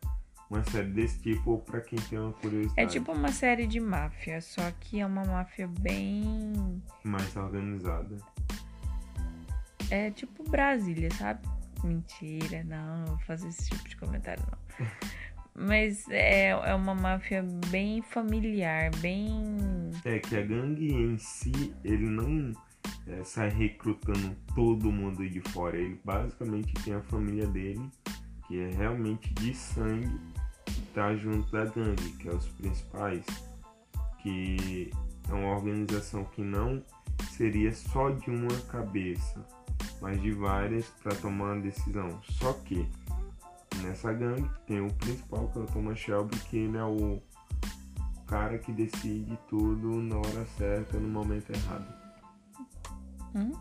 uma 0.50 0.62
série 0.64 0.90
desse 0.90 1.18
tipo 1.20 1.52
ou 1.52 1.58
pra 1.58 1.80
quem 1.80 1.98
tem 1.98 2.18
uma 2.18 2.32
curiosidade 2.32 2.80
É 2.80 2.86
tipo 2.86 3.12
uma 3.12 3.32
série 3.32 3.66
de 3.66 3.80
máfia, 3.80 4.40
só 4.40 4.70
que 4.80 5.00
é 5.00 5.06
uma 5.06 5.24
máfia 5.24 5.68
bem. 5.80 6.82
mais 7.04 7.36
organizada. 7.36 8.16
É 9.90 10.10
tipo 10.10 10.48
Brasília, 10.48 11.10
sabe? 11.12 11.46
Mentira, 11.84 12.64
não, 12.64 12.98
não 12.98 13.06
vou 13.06 13.18
fazer 13.20 13.48
esse 13.48 13.70
tipo 13.70 13.88
de 13.88 13.96
comentário, 13.96 14.42
não. 14.50 14.86
Mas 15.58 16.06
é, 16.10 16.48
é 16.50 16.74
uma 16.74 16.94
máfia 16.94 17.42
bem 17.70 18.02
familiar, 18.02 18.90
bem. 18.96 19.56
É 20.04 20.18
que 20.18 20.36
a 20.36 20.42
gangue 20.42 20.92
em 20.92 21.16
si, 21.16 21.74
ele 21.82 22.04
não 22.04 22.52
é, 23.06 23.24
sai 23.24 23.48
recrutando 23.48 24.36
todo 24.54 24.92
mundo 24.92 25.26
de 25.28 25.40
fora. 25.40 25.78
Ele 25.78 25.98
basicamente 26.04 26.74
tem 26.84 26.94
a 26.94 27.00
família 27.00 27.46
dele 27.46 27.90
que 28.46 28.60
é 28.60 28.70
realmente 28.70 29.32
de 29.34 29.54
sangue, 29.54 30.20
está 30.96 31.14
junto 31.14 31.52
da 31.52 31.66
gangue, 31.66 32.10
que 32.12 32.26
é 32.26 32.32
os 32.32 32.48
principais, 32.48 33.22
que 34.22 34.90
é 35.28 35.32
uma 35.34 35.54
organização 35.54 36.24
que 36.24 36.40
não 36.40 36.82
seria 37.32 37.70
só 37.70 38.08
de 38.08 38.30
uma 38.30 38.56
cabeça, 38.62 39.46
mas 40.00 40.18
de 40.22 40.32
várias 40.32 40.86
para 41.02 41.14
tomar 41.16 41.52
uma 41.52 41.60
decisão. 41.60 42.18
Só 42.22 42.54
que 42.54 42.88
nessa 43.82 44.10
gangue 44.10 44.48
tem 44.66 44.80
o 44.80 44.90
principal 44.94 45.48
que 45.48 45.58
é 45.58 45.62
o 45.62 45.66
Thomas 45.66 45.98
Shelby, 45.98 46.38
que 46.48 46.56
ele 46.56 46.78
é 46.78 46.84
o 46.84 47.22
cara 48.26 48.56
que 48.56 48.72
decide 48.72 49.38
tudo 49.48 50.00
na 50.00 50.16
hora 50.16 50.46
certa, 50.56 50.98
no 50.98 51.08
momento 51.08 51.50
errado. 51.50 51.94
Hum? 53.34 53.52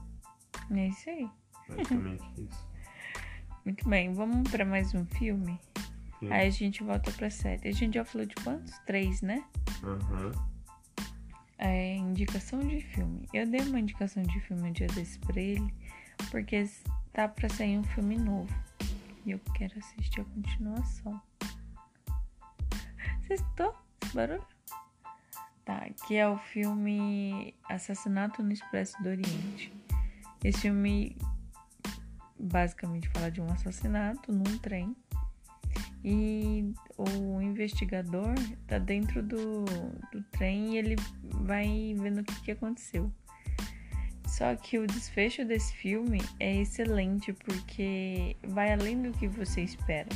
É 0.71 0.87
isso 0.87 1.09
aí. 1.09 1.29
Basicamente 1.67 2.23
isso. 2.37 2.65
Muito 3.65 3.89
bem, 3.89 4.13
vamos 4.13 4.49
para 4.49 4.63
mais 4.63 4.93
um 4.93 5.05
filme? 5.05 5.59
Sim. 6.19 6.31
Aí 6.31 6.47
a 6.47 6.49
gente 6.49 6.83
volta 6.83 7.11
pra 7.11 7.29
série. 7.29 7.67
A 7.67 7.71
gente 7.71 7.95
já 7.95 8.05
falou 8.05 8.25
de 8.25 8.35
quantos? 8.35 8.77
Três, 8.85 9.21
né? 9.21 9.43
Aham. 9.83 10.31
É, 11.57 11.95
indicação 11.95 12.59
de 12.59 12.81
filme. 12.81 13.27
Eu 13.33 13.47
dei 13.47 13.61
uma 13.61 13.79
indicação 13.79 14.23
de 14.23 14.39
filme 14.41 14.69
um 14.69 14.71
dia 14.71 14.87
desse 14.87 15.17
pra 15.19 15.39
ele, 15.39 15.73
porque 16.29 16.69
tá 17.13 17.27
pra 17.27 17.47
sair 17.49 17.77
um 17.77 17.83
filme 17.83 18.17
novo. 18.17 18.53
E 19.25 19.31
eu 19.31 19.39
quero 19.53 19.77
assistir 19.79 20.21
a 20.21 20.25
continuação. 20.25 21.21
Vocês 23.21 23.41
estão? 23.41 23.73
Esse 24.03 24.15
barulho? 24.15 24.45
Tá, 25.63 25.87
que 26.05 26.15
é 26.15 26.27
o 26.27 26.37
filme 26.37 27.55
Assassinato 27.67 28.43
no 28.43 28.51
Expresso 28.51 29.01
do 29.01 29.09
Oriente. 29.09 29.73
Esse 30.43 30.61
filme 30.61 31.17
basicamente 32.39 33.09
fala 33.09 33.31
de 33.31 33.41
um 33.41 33.51
assassinato 33.51 34.31
num 34.31 34.57
trem. 34.59 34.95
E 36.07 36.71
o 36.99 37.41
investigador 37.41 38.35
tá 38.67 38.77
dentro 38.77 39.23
do, 39.23 39.65
do 40.11 40.21
trem 40.33 40.75
e 40.75 40.77
ele 40.77 40.95
vai 41.41 41.95
vendo 41.97 42.19
o 42.19 42.23
que, 42.23 42.41
que 42.43 42.51
aconteceu. 42.51 43.11
Só 44.27 44.55
que 44.55 44.77
o 44.77 44.85
desfecho 44.85 45.43
desse 45.43 45.73
filme 45.73 46.21
é 46.39 46.61
excelente 46.61 47.33
porque 47.33 48.37
vai 48.43 48.71
além 48.71 49.01
do 49.01 49.17
que 49.17 49.27
você 49.27 49.61
espera. 49.61 50.09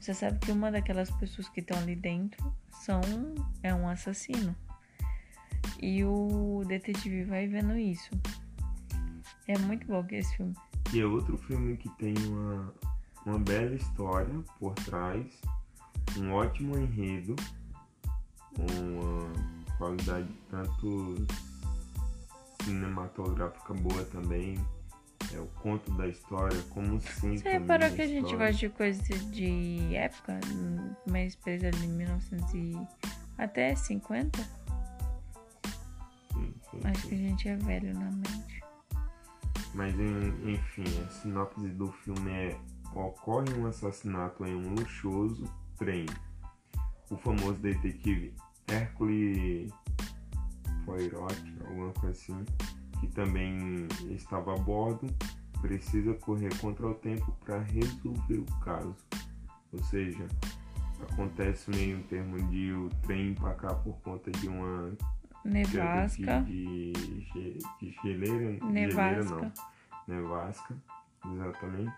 Você 0.00 0.12
sabe 0.12 0.40
que 0.40 0.50
uma 0.50 0.72
daquelas 0.72 1.10
pessoas 1.12 1.48
que 1.50 1.60
estão 1.60 1.78
ali 1.78 1.94
dentro 1.94 2.52
são 2.70 3.00
é 3.62 3.72
um 3.72 3.88
assassino. 3.88 4.56
E 5.80 6.04
o 6.04 6.64
detetive 6.66 7.22
vai 7.22 7.46
vendo 7.46 7.78
isso. 7.78 8.10
É 9.46 9.56
muito 9.56 9.86
bom 9.86 10.02
que 10.02 10.16
esse 10.16 10.36
filme. 10.36 10.54
E 10.92 10.98
é 10.98 11.06
outro 11.06 11.38
filme 11.38 11.76
que 11.76 11.88
tem 11.96 12.14
uma, 12.28 12.74
uma 13.26 13.40
bela 13.40 13.74
história 13.74 14.32
por 14.58 14.72
trás, 14.74 15.26
um 16.16 16.32
ótimo 16.32 16.78
enredo, 16.78 17.34
uma 18.56 19.76
qualidade 19.76 20.28
tanto 20.48 21.26
cinematográfica 22.62 23.74
boa 23.74 24.04
também. 24.04 24.56
É 25.34 25.40
o 25.40 25.46
conto 25.60 25.90
da 25.92 26.06
história, 26.06 26.56
como 26.70 27.00
sim. 27.00 27.36
Você 27.36 27.50
reparou 27.50 27.90
que 27.90 28.00
a 28.00 28.06
gente 28.06 28.36
gosta 28.36 28.52
de 28.52 28.68
coisa 28.68 29.02
de 29.32 29.94
época? 29.94 30.38
Mais 31.10 31.34
presa 31.34 31.68
em 31.70 31.88
1900 31.88 32.54
e 32.54 32.78
até 33.36 33.74
50? 33.74 34.38
Sim, 36.32 36.54
sim, 36.70 36.80
Acho 36.84 37.00
sim. 37.00 37.08
que 37.08 37.14
a 37.14 37.18
gente 37.18 37.48
é 37.48 37.56
velho 37.56 37.92
na 37.94 38.10
mente. 38.10 38.62
Mas 39.74 39.94
enfim, 39.98 40.84
a 41.04 41.08
sinopse 41.10 41.68
do 41.70 41.90
filme 41.90 42.30
é 42.30 42.56
ocorre 42.96 43.52
um 43.54 43.66
assassinato 43.66 44.44
em 44.44 44.54
um 44.54 44.74
luxuoso 44.74 45.44
trem. 45.76 46.06
O 47.10 47.16
famoso 47.16 47.60
detetive 47.60 48.34
Hercule 48.68 49.72
Poirot, 50.84 51.56
alguma 51.66 51.92
coisa 51.92 52.10
assim, 52.10 52.44
que 53.00 53.06
também 53.08 53.86
estava 54.10 54.54
a 54.54 54.58
bordo, 54.58 55.06
precisa 55.60 56.14
correr 56.14 56.56
contra 56.58 56.86
o 56.86 56.94
tempo 56.94 57.36
para 57.44 57.60
resolver 57.60 58.38
o 58.38 58.60
caso. 58.60 58.96
Ou 59.72 59.82
seja, 59.84 60.26
acontece 61.10 61.70
meio 61.70 62.02
termo 62.04 62.40
de 62.48 62.72
o 62.72 62.88
trem 63.02 63.30
empacar 63.30 63.76
por 63.82 63.96
conta 64.00 64.30
de 64.30 64.48
uma 64.48 64.92
Nevasca. 65.44 66.40
de, 66.42 66.92
de, 66.92 67.58
de 67.80 67.90
geleira, 68.02 68.58
geleira 68.58 68.64
Nevasca. 68.64 69.52
não, 70.08 70.14
nevasca, 70.14 70.76
exatamente. 71.32 71.92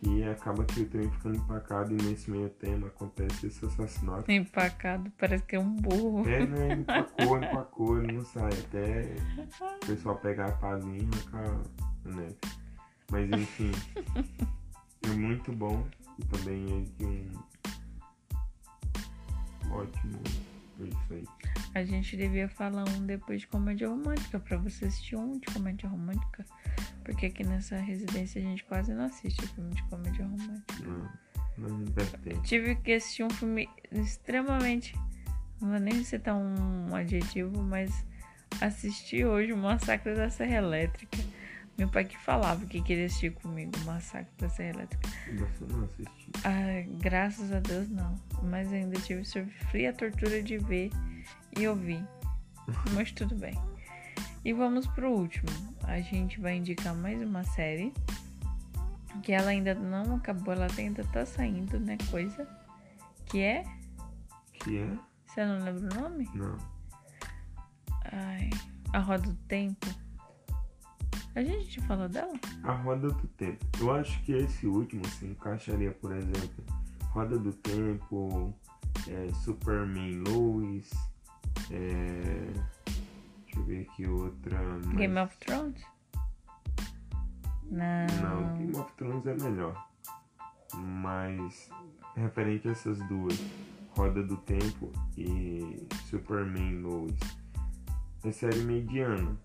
E 0.00 0.22
acaba 0.22 0.64
que 0.64 0.82
o 0.82 0.86
trem 0.88 1.10
ficando 1.10 1.36
empacado 1.36 1.92
e 1.92 2.02
nesse 2.02 2.30
meio 2.30 2.48
tempo 2.50 2.86
acontece 2.86 3.48
esse 3.48 3.64
assassinato. 3.64 4.30
Empacado, 4.30 5.10
parece 5.18 5.44
que 5.44 5.56
é 5.56 5.60
um 5.60 5.74
burro. 5.74 6.28
É, 6.28 6.46
né? 6.46 6.74
Empacou, 6.78 7.36
empacou, 7.38 8.02
ele 8.02 8.12
não 8.12 8.24
sai. 8.24 8.52
Até 8.52 9.16
o 9.60 9.86
pessoal 9.86 10.16
pegar 10.16 10.46
a 10.46 10.52
pazinha 10.52 11.00
e 11.02 12.08
a 12.10 12.14
neve. 12.14 12.36
Mas 13.10 13.30
enfim, 13.30 13.72
é 15.02 15.08
muito 15.08 15.50
bom 15.52 15.84
e 16.18 16.24
também 16.26 16.64
é 16.64 16.82
de 16.98 17.04
um 17.06 17.32
ótimo. 19.72 20.20
É 20.80 20.84
isso 20.84 21.14
aí. 21.14 21.24
A 21.74 21.84
gente 21.84 22.16
devia 22.16 22.48
falar 22.48 22.84
um 22.88 23.04
depois 23.04 23.40
de 23.40 23.46
comédia 23.46 23.88
romântica, 23.88 24.38
pra 24.38 24.56
você 24.58 24.86
assistir 24.86 25.16
um 25.16 25.38
de 25.38 25.46
comédia 25.52 25.88
romântica. 25.88 26.44
Porque 27.08 27.24
aqui 27.24 27.42
nessa 27.42 27.78
residência 27.78 28.38
a 28.38 28.44
gente 28.44 28.62
quase 28.64 28.92
não 28.92 29.06
assiste 29.06 29.46
filme 29.48 29.74
de 29.74 29.82
comédia 29.84 30.26
romântica. 30.26 30.74
Não, 31.56 31.68
não 31.68 31.84
vertente. 31.86 32.42
Tive 32.42 32.76
que 32.76 32.92
assistir 32.92 33.24
um 33.24 33.30
filme 33.30 33.66
extremamente. 33.90 34.94
Não 35.58 35.70
vou 35.70 35.80
nem 35.80 36.04
citar 36.04 36.36
um 36.36 36.94
adjetivo, 36.94 37.62
mas 37.62 38.04
assisti 38.60 39.24
hoje 39.24 39.54
o 39.54 39.56
Massacre 39.56 40.14
da 40.14 40.28
Serra 40.28 40.56
Elétrica. 40.56 41.16
Meu 41.78 41.88
pai 41.88 42.04
que 42.04 42.18
falava 42.18 42.66
que 42.66 42.82
queria 42.82 43.06
assistir 43.06 43.32
comigo 43.32 43.72
o 43.78 43.84
Massacre 43.86 44.30
da 44.36 44.50
Serra 44.50 44.80
Elétrica. 44.80 45.08
Você 45.08 45.64
não 45.64 45.84
assistiu. 45.84 46.32
Ah, 46.44 46.98
graças 47.00 47.50
a 47.52 47.60
Deus 47.60 47.88
não. 47.88 48.14
Mas 48.42 48.70
ainda 48.70 49.00
tive 49.00 49.24
sofri 49.24 49.86
a 49.86 49.94
tortura 49.94 50.42
de 50.42 50.58
ver 50.58 50.90
e 51.58 51.66
ouvir. 51.66 52.04
Mas 52.92 53.10
tudo 53.12 53.34
bem. 53.34 53.54
E 54.44 54.52
vamos 54.52 54.86
pro 54.86 55.10
último. 55.10 55.50
A 55.84 56.00
gente 56.00 56.40
vai 56.40 56.56
indicar 56.56 56.94
mais 56.94 57.20
uma 57.20 57.44
série. 57.44 57.92
Que 59.22 59.32
ela 59.32 59.50
ainda 59.50 59.74
não 59.74 60.16
acabou, 60.16 60.54
ela 60.54 60.68
ainda 60.76 61.04
tá 61.04 61.26
saindo, 61.26 61.80
né? 61.80 61.98
Coisa. 62.10 62.46
Que 63.26 63.40
é. 63.40 63.64
Que 64.52 64.78
é? 64.78 64.98
Você 65.26 65.44
não 65.44 65.64
lembra 65.64 65.96
o 65.96 66.02
nome? 66.02 66.30
Não. 66.34 66.56
Ai. 68.12 68.50
A 68.92 69.00
Roda 69.00 69.28
do 69.28 69.34
Tempo. 69.48 69.86
A 71.34 71.42
gente 71.42 71.80
falou 71.82 72.08
dela? 72.08 72.32
A 72.64 72.72
Roda 72.72 73.08
do 73.08 73.28
Tempo. 73.28 73.64
Eu 73.80 73.94
acho 73.94 74.22
que 74.22 74.32
esse 74.32 74.66
último 74.66 75.06
se 75.06 75.26
encaixaria, 75.26 75.92
por 75.92 76.12
exemplo, 76.12 76.64
Roda 77.10 77.38
do 77.38 77.52
Tempo, 77.52 78.54
é, 79.06 79.32
Superman 79.34 80.22
Lois, 80.26 80.90
é, 81.70 82.52
deixa 83.58 83.60
eu 83.60 83.64
ver 83.64 83.80
aqui 83.82 84.06
outra. 84.06 84.58
mas- 84.62 84.86
Game 84.96 85.18
of 85.18 85.36
Thrones? 85.38 85.82
Não. 87.70 88.06
Não, 88.22 88.58
Game 88.58 88.76
of 88.76 88.92
Thrones 88.94 89.26
é 89.26 89.34
melhor. 89.34 89.88
Mas 90.74 91.70
referente 92.16 92.68
a 92.68 92.72
essas 92.72 92.98
duas, 93.08 93.38
Roda 93.96 94.22
do 94.22 94.36
Tempo 94.38 94.92
e 95.16 95.86
Superman 96.08 96.80
Lois, 96.80 97.18
é 98.24 98.32
série 98.32 98.60
mediana. 98.62 99.36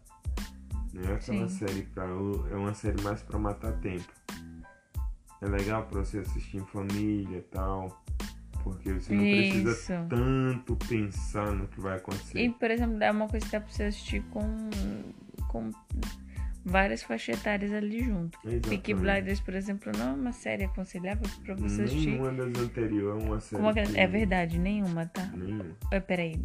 Não 0.94 1.02
é 1.10 1.16
aquela 1.16 1.48
Sim. 1.50 1.50
série 1.50 1.84
pra. 1.84 2.06
É 2.06 2.56
uma 2.56 2.74
série 2.74 3.02
mais 3.02 3.22
pra 3.24 3.40
matar 3.40 3.74
tempo. 3.80 4.12
É 5.42 5.46
legal 5.48 5.84
pra 5.88 6.00
você 6.00 6.20
assistir 6.20 6.58
em 6.58 6.66
família 6.66 7.38
e 7.40 7.42
tal. 7.42 8.03
Porque 8.64 8.94
você 8.94 9.14
não 9.14 9.24
Isso. 9.26 9.62
precisa 9.64 10.06
tanto 10.10 10.76
pensar 10.88 11.52
no 11.52 11.68
que 11.68 11.82
vai 11.82 11.98
acontecer. 11.98 12.40
E, 12.40 12.50
por 12.50 12.72
exemplo, 12.72 13.04
é 13.04 13.12
uma 13.12 13.28
coisa 13.28 13.46
que 13.46 13.52
dá 13.52 13.60
pra 13.60 13.70
você 13.72 13.84
assistir 13.84 14.22
com, 14.32 14.70
com 15.50 15.70
várias 16.66 17.04
faixas 17.04 17.38
etárias 17.40 17.74
ali 17.74 18.04
junto. 18.06 18.40
Peaky 18.40 18.56
Exatamente. 18.56 18.94
Blinders, 18.96 19.40
por 19.42 19.54
exemplo, 19.54 19.92
não 19.98 20.10
é 20.10 20.14
uma 20.14 20.32
série 20.32 20.64
aconselhável 20.64 21.30
pra 21.44 21.56
você 21.56 21.82
assistir. 21.84 22.12
Nenhuma 22.12 22.32
das 22.32 22.64
anteriores 22.64 23.22
é 23.22 23.28
uma 23.28 23.40
série. 23.42 23.62
com 23.62 23.68
uma- 23.68 23.74
que- 23.74 24.00
É 24.00 24.08
verdade, 24.08 24.58
nenhuma, 24.58 25.06
tá? 25.08 25.26
Nenhuma. 25.36 25.66
É, 25.92 26.00
Peraí, 26.00 26.40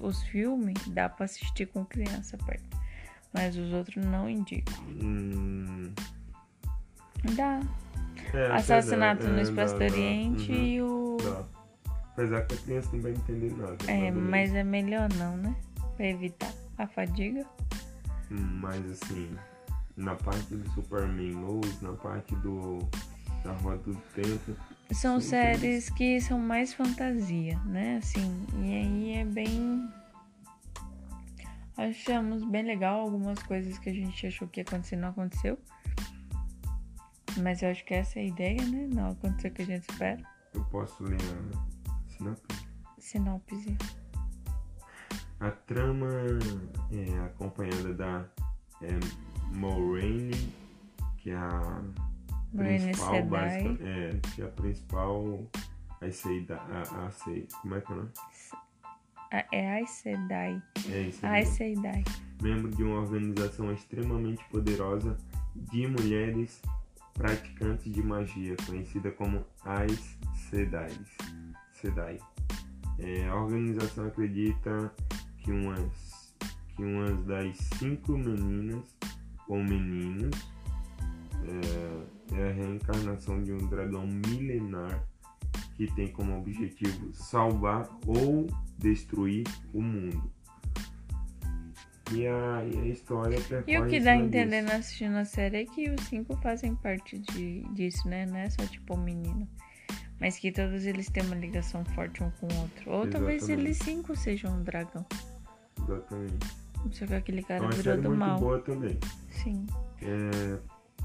os 0.00 0.22
filmes 0.24 0.76
dá 0.88 1.08
pra 1.08 1.26
assistir 1.26 1.66
com 1.66 1.84
criança 1.84 2.36
perto. 2.38 2.76
Mas 3.32 3.56
os 3.56 3.72
outros 3.72 4.04
não 4.04 4.28
indico. 4.28 4.70
Hum, 5.00 5.90
Dá. 7.36 7.60
é, 8.34 8.46
Assassinato 8.52 9.26
é, 9.26 9.30
no 9.30 9.38
é, 9.38 9.42
Expresso 9.42 9.78
dá, 9.78 9.86
do. 9.86 9.92
Oriente 9.92 10.50
Uhum, 10.52 10.58
e 10.64 10.82
o. 10.82 11.01
Apesar 12.12 12.42
que 12.42 12.54
a 12.54 12.58
criança 12.58 12.90
não 12.92 13.02
vai 13.02 13.12
entender 13.12 13.56
nada. 13.56 13.76
É, 13.90 14.10
mas 14.10 14.54
é 14.54 14.62
melhor 14.62 15.08
não, 15.14 15.36
né? 15.36 15.56
Pra 15.96 16.06
evitar 16.06 16.52
a 16.78 16.86
fadiga. 16.86 17.46
Hum, 18.30 18.60
Mas 18.60 18.90
assim, 18.90 19.34
na 19.96 20.14
parte 20.14 20.54
do 20.54 20.70
Superman 20.70 21.32
Lois, 21.32 21.80
na 21.80 21.92
parte 21.92 22.34
do 22.36 22.78
da 23.42 23.52
Rua 23.52 23.76
do 23.78 23.94
Tempo. 24.14 24.56
São 24.92 25.20
séries 25.20 25.90
que 25.90 26.20
são 26.20 26.38
mais 26.38 26.74
fantasia, 26.74 27.58
né? 27.64 27.96
Assim, 27.96 28.46
e 28.58 28.74
aí 28.74 29.12
é 29.16 29.24
bem. 29.24 29.88
Achamos 31.76 32.44
bem 32.44 32.62
legal 32.62 33.00
algumas 33.00 33.42
coisas 33.42 33.78
que 33.78 33.90
a 33.90 33.92
gente 33.92 34.26
achou 34.26 34.46
que 34.46 34.60
ia 34.60 34.64
acontecer 34.64 34.96
não 34.96 35.08
aconteceu. 35.08 35.58
Mas 37.42 37.62
eu 37.62 37.70
acho 37.70 37.84
que 37.84 37.94
essa 37.94 38.18
é 38.18 38.22
a 38.22 38.26
ideia, 38.26 38.62
né? 38.66 38.88
Não 38.92 39.10
aconteceu 39.12 39.50
o 39.50 39.54
que 39.54 39.62
a 39.62 39.66
gente 39.66 39.88
espera. 39.90 40.22
Eu 40.54 40.62
posso 40.66 41.02
ler 41.02 41.16
sinopse. 42.22 42.42
Sinopse. 42.98 43.76
A 45.40 45.50
trama 45.50 46.08
é 46.92 47.18
acompanhada 47.26 47.92
da 47.94 48.24
é, 48.80 48.88
Moraine, 49.56 50.52
que 51.18 51.30
é 51.30 51.36
a 51.36 51.82
Moraine 52.52 52.84
principal, 52.84 53.10
Sedai. 53.14 53.24
básica, 53.64 53.84
é, 53.88 54.20
que 54.34 54.42
é 54.42 54.44
a 54.44 54.48
principal, 54.48 55.46
a 56.00 56.10
Seida, 56.12 56.56
a, 56.56 57.06
a 57.06 57.10
como 57.60 57.74
é 57.74 57.80
que 57.80 57.92
é 57.92 57.94
o 57.94 57.98
nome? 57.98 58.10
A- 59.32 59.46
É 59.50 59.72
Aes 59.78 59.90
Sedai. 59.90 60.62
É 60.88 61.00
isso 61.02 61.26
Aes. 61.26 61.48
Sedai. 61.48 62.04
membro 62.40 62.70
de 62.70 62.82
uma 62.84 63.00
organização 63.00 63.72
extremamente 63.72 64.44
poderosa 64.50 65.16
de 65.56 65.86
mulheres 65.88 66.60
praticantes 67.14 67.92
de 67.92 68.02
magia, 68.02 68.54
conhecida 68.66 69.10
como 69.10 69.44
Aes 69.64 70.18
Sedai. 70.50 70.90
Sedai. 71.82 72.16
É, 73.00 73.28
a 73.28 73.34
organização 73.34 74.06
acredita 74.06 74.94
que 75.38 75.50
umas, 75.50 76.34
que 76.76 76.84
umas 76.84 77.24
das 77.24 77.56
cinco 77.78 78.16
meninas 78.16 78.96
ou 79.48 79.58
meninos 79.58 80.30
é, 81.42 82.36
é 82.36 82.48
a 82.50 82.52
reencarnação 82.52 83.42
de 83.42 83.52
um 83.52 83.66
dragão 83.66 84.06
milenar 84.06 85.04
que 85.74 85.92
tem 85.94 86.08
como 86.12 86.38
objetivo 86.38 87.12
salvar 87.12 87.88
ou 88.06 88.46
destruir 88.78 89.44
o 89.74 89.82
mundo. 89.82 90.30
E 92.12 92.26
a, 92.26 92.64
e 92.64 92.78
a 92.78 92.86
história 92.86 93.40
percorre 93.40 93.72
E 93.72 93.80
o 93.80 93.88
que 93.88 93.98
dá 93.98 94.12
a 94.12 94.16
entender 94.16 94.62
disso. 94.62 94.76
assistindo 94.76 95.16
a 95.16 95.24
série 95.24 95.62
é 95.62 95.64
que 95.64 95.90
os 95.90 96.02
cinco 96.02 96.36
fazem 96.36 96.76
parte 96.76 97.18
de, 97.18 97.62
disso, 97.72 98.06
né? 98.06 98.26
Não 98.26 98.36
é 98.36 98.50
só 98.50 98.64
tipo 98.66 98.94
o 98.94 98.98
menino. 98.98 99.48
Mas 100.22 100.38
que 100.38 100.52
todos 100.52 100.86
eles 100.86 101.10
têm 101.10 101.24
uma 101.26 101.34
ligação 101.34 101.84
forte 101.84 102.22
um 102.22 102.30
com 102.30 102.46
o 102.46 102.60
outro. 102.60 102.90
Ou 102.92 103.10
talvez 103.10 103.42
Exatamente. 103.42 103.66
eles 103.66 103.78
cinco 103.78 104.14
sejam 104.16 104.54
um 104.56 104.62
dragão. 104.62 105.04
Exatamente. 105.82 106.46
Só 106.92 107.06
que 107.06 107.14
aquele 107.14 107.40
É 107.40 107.42
cara 107.42 107.62
uma 107.64 107.70
virou 107.72 107.96
do 107.96 108.08
muito 108.10 108.18
mal. 108.20 108.38
boa 108.38 108.60
também. 108.60 108.98
Sim. 109.30 109.66
É, 110.00 110.58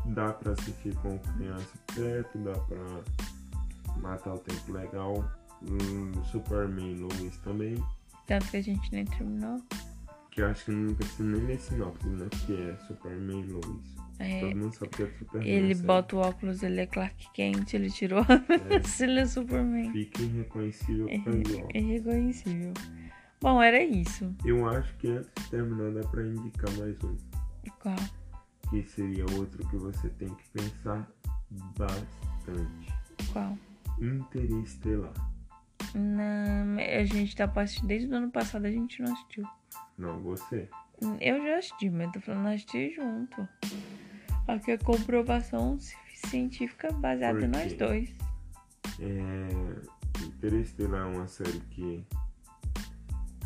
dá 0.05 0.31
pra 0.33 0.51
assistir 0.51 0.95
com 0.97 1.17
criança 1.17 1.73
perto, 1.95 2.37
dá 2.37 2.53
pra 2.53 3.97
matar 3.99 4.35
o 4.35 4.37
tempo 4.37 4.71
legal. 4.71 5.27
Hum, 5.63 6.11
Superman 6.31 6.95
Lois 6.99 7.37
também. 7.37 7.83
Tanto 8.27 8.47
que 8.51 8.57
a 8.57 8.61
gente 8.61 8.91
nem 8.91 9.03
terminou. 9.05 9.59
Que 10.29 10.41
eu 10.43 10.47
acho 10.49 10.65
que 10.65 10.71
não 10.71 10.93
precisa 10.93 11.23
nem 11.27 11.41
ler 11.47 11.59
sinopse, 11.59 12.07
né? 12.07 12.27
Que 12.45 12.53
é 12.53 12.77
Superman 12.85 13.43
Lois. 13.47 13.97
É, 14.19 14.39
Todo 14.41 14.55
mundo 14.57 14.73
sabe 14.73 14.89
que 14.89 15.03
é 15.03 15.11
Superman. 15.19 15.47
ele 15.49 15.75
bota 15.75 16.15
o 16.15 16.19
óculos, 16.19 16.63
ele 16.63 16.81
é 16.81 16.87
Clark 16.87 17.31
Kent, 17.33 17.73
ele 17.73 17.89
tirou. 17.91 18.21
É, 18.21 18.23
ele 19.03 19.19
é 19.19 19.25
Superman. 19.25 19.91
fica 19.91 20.21
irreconhecível 20.23 21.07
É, 21.09 21.17
óculos. 21.19 21.51
é 21.73 21.79
irreconhecível. 21.79 22.73
Bom, 23.39 23.61
era 23.61 23.83
isso. 23.83 24.35
Eu 24.43 24.67
acho 24.67 24.95
que 24.97 25.07
antes 25.09 25.29
de 25.35 25.49
terminar 25.51 25.91
dá 25.91 26.07
pra 26.09 26.25
indicar 26.25 26.71
mais 26.77 27.01
um. 27.03 27.15
Qual? 27.79 27.95
Que 28.71 28.81
seria 28.83 29.25
outro 29.37 29.67
que 29.69 29.77
você 29.77 30.09
tem 30.09 30.27
que 30.33 30.49
pensar 30.49 31.07
bastante. 31.77 32.93
Qual? 33.31 33.57
Interestelar. 34.01 35.13
Não, 35.93 36.77
a 36.79 37.05
gente 37.05 37.35
tá 37.35 37.47
pra 37.47 37.61
assistir 37.63 37.85
desde 37.85 38.09
o 38.11 38.15
ano 38.15 38.31
passado, 38.31 38.65
a 38.65 38.71
gente 38.71 39.01
não 39.01 39.13
assistiu. 39.13 39.43
Não, 39.97 40.19
você. 40.21 40.67
Eu 41.21 41.43
já 41.43 41.57
assisti, 41.59 41.89
mas 41.91 42.11
tô 42.11 42.19
falando 42.19 42.47
assistir 42.47 42.91
junto. 42.95 43.47
Aqui 44.47 44.71
é 44.71 44.77
comprovação 44.77 45.77
ci- 45.79 45.95
científica 46.29 46.91
baseada 46.93 47.43
em 47.45 47.47
nós 47.47 47.73
dois. 47.73 48.13
É, 48.99 50.23
Interestelar 50.25 51.01
é 51.01 51.15
uma 51.17 51.27
série 51.27 51.59
que 51.71 52.03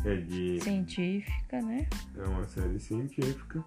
é 0.04 0.16
de 0.16 0.60
Científica, 0.60 1.60
né? 1.60 1.86
é 2.16 2.22
uma 2.24 2.46
série 2.48 2.78
científica 2.80 3.64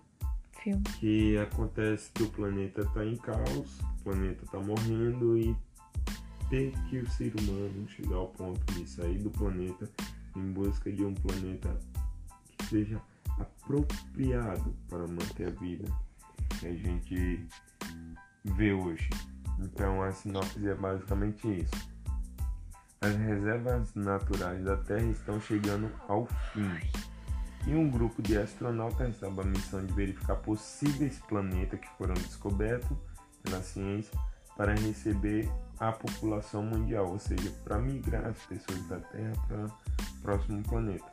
Filme. 0.62 0.84
que 1.00 1.38
acontece 1.38 2.12
do 2.16 2.28
planeta 2.28 2.82
estar 2.82 3.06
em 3.06 3.16
caos, 3.18 3.80
o 4.00 4.04
planeta 4.04 4.46
tá 4.52 4.60
morrendo 4.60 5.38
e 5.38 5.56
ter 6.50 6.72
que 6.90 6.98
o 6.98 7.10
ser 7.12 7.34
humano 7.40 7.88
chegar 7.90 8.16
ao 8.16 8.28
ponto 8.30 8.60
de 8.74 8.88
sair 8.90 9.18
do 9.20 9.30
planeta 9.30 9.90
em 10.36 10.52
busca 10.52 10.92
de 10.92 11.06
um 11.06 11.14
planeta 11.14 11.78
que 12.58 12.66
seja 12.66 13.02
apropriado 13.40 14.76
para 14.90 15.08
manter 15.08 15.48
a 15.48 15.52
vida 15.60 15.86
que 16.60 16.68
a 16.68 16.74
gente 16.74 17.48
vê 18.44 18.74
hoje. 18.74 19.10
Então 19.60 20.02
a 20.02 20.12
sinopse 20.12 20.68
é 20.68 20.76
basicamente 20.76 21.62
isso. 21.62 21.96
As 23.02 23.16
reservas 23.16 23.94
naturais 23.94 24.64
da 24.64 24.78
Terra 24.78 25.06
estão 25.06 25.40
chegando 25.40 25.92
ao 26.08 26.26
fim. 26.54 26.70
E 27.68 27.74
um 27.74 27.90
grupo 27.90 28.22
de 28.22 28.38
astronautas 28.38 29.08
recebe 29.08 29.42
a 29.42 29.44
missão 29.44 29.86
de 29.86 29.94
verificar 29.94 30.36
possíveis 30.36 31.20
planetas 31.28 31.80
que 31.80 31.90
foram 31.98 32.14
descobertos 32.14 32.98
pela 33.44 33.62
ciência 33.62 34.18
para 34.56 34.74
receber 34.74 35.50
a 35.80 35.92
população 35.92 36.64
mundial, 36.64 37.12
ou 37.12 37.20
seja, 37.20 37.52
para 37.64 37.78
migrar 37.80 38.26
as 38.28 38.38
pessoas 38.46 38.88
da 38.88 39.00
Terra 39.00 39.34
para 39.48 39.66
o 39.66 40.22
próximo 40.22 40.64
planeta, 40.64 41.06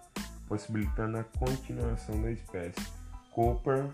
possibilitando 0.46 1.18
a 1.18 1.24
continuação 1.24 2.20
da 2.22 2.30
espécie. 2.30 2.80
Cooper 3.32 3.90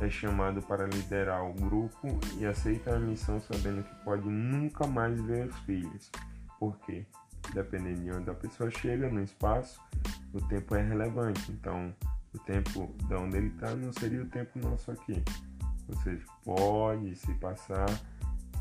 é 0.00 0.10
chamado 0.10 0.60
para 0.62 0.86
liderar 0.86 1.44
o 1.44 1.54
grupo 1.54 2.08
e 2.38 2.44
aceita 2.44 2.96
a 2.96 2.98
missão 2.98 3.40
sabendo 3.40 3.82
que 3.82 3.94
pode 4.04 4.28
nunca 4.28 4.86
mais 4.86 5.20
ver 5.22 5.46
os 5.46 5.58
filhos. 5.60 6.10
Por 6.58 6.78
quê? 6.80 7.06
Dependendo 7.54 8.00
de 8.02 8.10
onde 8.10 8.30
a 8.30 8.34
pessoa 8.34 8.70
chega 8.70 9.08
no 9.08 9.22
espaço, 9.22 9.80
o 10.32 10.40
tempo 10.48 10.74
é 10.74 10.82
relevante. 10.82 11.50
Então, 11.52 11.94
o 12.34 12.38
tempo 12.40 12.94
de 13.06 13.14
onde 13.14 13.36
ele 13.36 13.48
está 13.48 13.74
não 13.74 13.92
seria 13.92 14.22
o 14.22 14.26
tempo 14.26 14.58
nosso 14.58 14.90
aqui. 14.90 15.22
Ou 15.88 15.96
seja, 16.02 16.24
pode 16.44 17.14
se 17.14 17.32
passar 17.34 17.86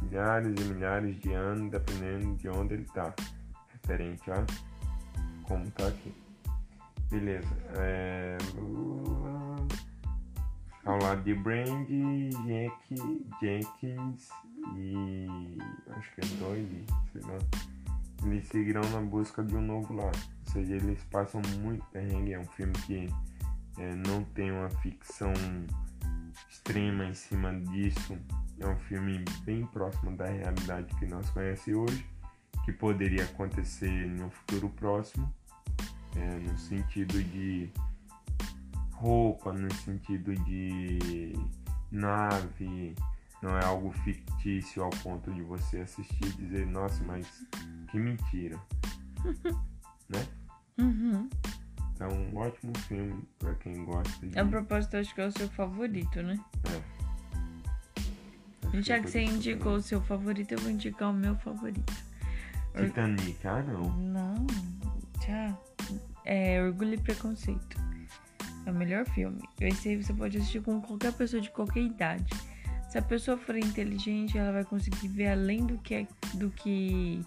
milhares 0.02 0.54
e 0.60 0.64
milhares 0.74 1.20
de 1.20 1.34
anos 1.34 1.72
dependendo 1.72 2.36
de 2.36 2.48
onde 2.50 2.76
ele 2.76 2.84
está, 2.84 3.14
referente 3.74 4.30
a 4.32 4.46
como 5.44 5.64
está 5.66 5.88
aqui. 5.88 6.14
Beleza. 7.10 7.56
É... 7.78 8.38
Ao 10.86 11.00
lado 11.00 11.24
de 11.24 11.34
Brandy, 11.34 12.30
Jack, 12.46 12.96
Jenkins 13.42 14.30
e 14.76 15.58
acho 15.90 16.14
que 16.14 16.22
é 16.22 16.26
Doyle, 16.40 16.86
sei 17.12 17.22
lá. 17.22 17.38
Eles 18.24 18.48
seguirão 18.48 18.88
na 18.92 19.02
busca 19.02 19.44
de 19.44 19.56
um 19.56 19.62
novo 19.62 19.94
lar. 19.94 20.14
Ou 20.16 20.54
seja, 20.54 20.76
eles 20.76 21.04
passam 21.06 21.42
muito 21.60 21.84
perrengue. 21.88 22.34
É 22.34 22.40
um 22.40 22.46
filme 22.46 22.74
que 22.86 23.10
é, 23.78 23.96
não 23.96 24.24
tem 24.24 24.52
uma 24.52 24.70
ficção 24.70 25.34
extrema 26.50 27.06
em 27.06 27.14
cima 27.14 27.54
disso. 27.62 28.18
É 28.60 28.68
um 28.68 28.78
filme 28.78 29.24
bem 29.44 29.66
próximo 29.66 30.16
da 30.16 30.28
realidade 30.28 30.94
que 30.96 31.06
nós 31.06 31.30
conhecemos 31.32 31.90
hoje, 31.90 32.06
que 32.64 32.72
poderia 32.72 33.24
acontecer 33.24 34.08
no 34.08 34.30
futuro 34.30 34.70
próximo, 34.70 35.34
é, 36.16 36.40
no 36.40 36.58
sentido 36.58 37.22
de 37.24 37.70
roupa, 38.96 39.54
no 39.54 39.74
sentido 39.74 40.34
de 40.44 41.34
nave, 41.92 42.96
não 43.42 43.58
é 43.58 43.66
algo 43.66 43.92
fictício 43.92 44.84
ao 44.84 44.90
ponto 44.90 45.32
de 45.34 45.42
você 45.42 45.80
assistir 45.80 46.26
e 46.26 46.32
dizer, 46.34 46.66
nossa, 46.68 47.04
mas 47.04 47.46
que 47.90 48.00
mentira. 48.00 48.60
né? 50.10 50.28
Uhum. 50.78 51.30
É 52.00 52.08
um 52.08 52.38
ótimo 52.38 52.78
filme 52.80 53.24
pra 53.40 53.54
quem 53.56 53.86
gosta 53.86 54.28
de. 54.28 54.38
A 54.38 54.46
propósito, 54.46 54.98
acho 54.98 55.16
que 55.16 55.22
é 55.22 55.28
o 55.28 55.32
seu 55.32 55.48
favorito, 55.50 56.22
né? 56.22 56.38
Já 58.74 58.96
é 58.96 59.00
que 59.00 59.10
você 59.10 59.22
indicou 59.22 59.76
o 59.76 59.82
seu 59.82 60.02
favorito, 60.02 60.52
eu 60.52 60.60
vou 60.60 60.70
indicar 60.70 61.12
o 61.12 61.14
meu 61.14 61.36
favorito. 61.38 61.94
Titanic, 62.76 63.48
ah 63.48 63.64
não. 63.64 63.98
Não, 63.98 64.48
já. 65.26 65.58
É 66.26 66.62
Orgulho 66.62 66.96
e 66.96 66.98
Preconceito. 66.98 67.78
É 68.66 68.72
o 68.72 68.74
melhor 68.74 69.06
filme. 69.06 69.42
Esse 69.60 69.90
aí 69.90 70.02
você 70.02 70.14
pode 70.14 70.38
assistir 70.38 70.62
com 70.62 70.82
qualquer 70.82 71.14
pessoa 71.14 71.42
de 71.42 71.50
qualquer 71.52 71.82
idade. 71.82 72.34
Se 72.90 72.98
a 72.98 73.02
pessoa 73.02 73.38
for 73.38 73.56
inteligente, 73.56 74.38
ela 74.38 74.52
vai 74.52 74.64
conseguir 74.64 75.08
ver 75.08 75.28
além 75.28 75.66
do 75.66 75.78
que 75.78 76.08
do 76.34 76.50
que 76.50 77.22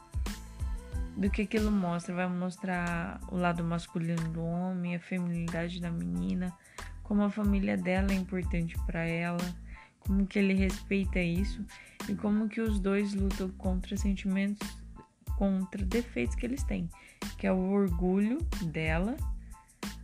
do 1.17 1.31
que 1.31 1.43
aquilo 1.43 1.71
mostra. 1.71 2.15
Vai 2.15 2.29
mostrar 2.29 3.21
o 3.31 3.37
lado 3.37 3.63
masculino 3.63 4.29
do 4.31 4.43
homem, 4.43 4.97
a 4.97 5.01
feminilidade 5.01 5.81
da 5.81 5.91
menina, 5.91 6.53
como 7.03 7.23
a 7.23 7.31
família 7.31 7.77
dela 7.77 8.13
é 8.13 8.15
importante 8.15 8.77
pra 8.87 9.05
ela, 9.05 9.45
como 10.01 10.27
que 10.27 10.39
ele 10.39 10.55
respeita 10.55 11.21
isso 11.21 11.65
e 12.09 12.15
como 12.15 12.49
que 12.49 12.61
os 12.61 12.81
dois 12.81 13.15
lutam 13.15 13.49
contra 13.51 13.97
sentimentos, 13.97 14.67
contra 15.37 15.85
defeitos 15.85 16.35
que 16.35 16.47
eles 16.47 16.63
têm, 16.65 16.89
que 17.37 17.47
é 17.47 17.53
o 17.53 17.71
orgulho 17.71 18.39
dela 18.63 19.17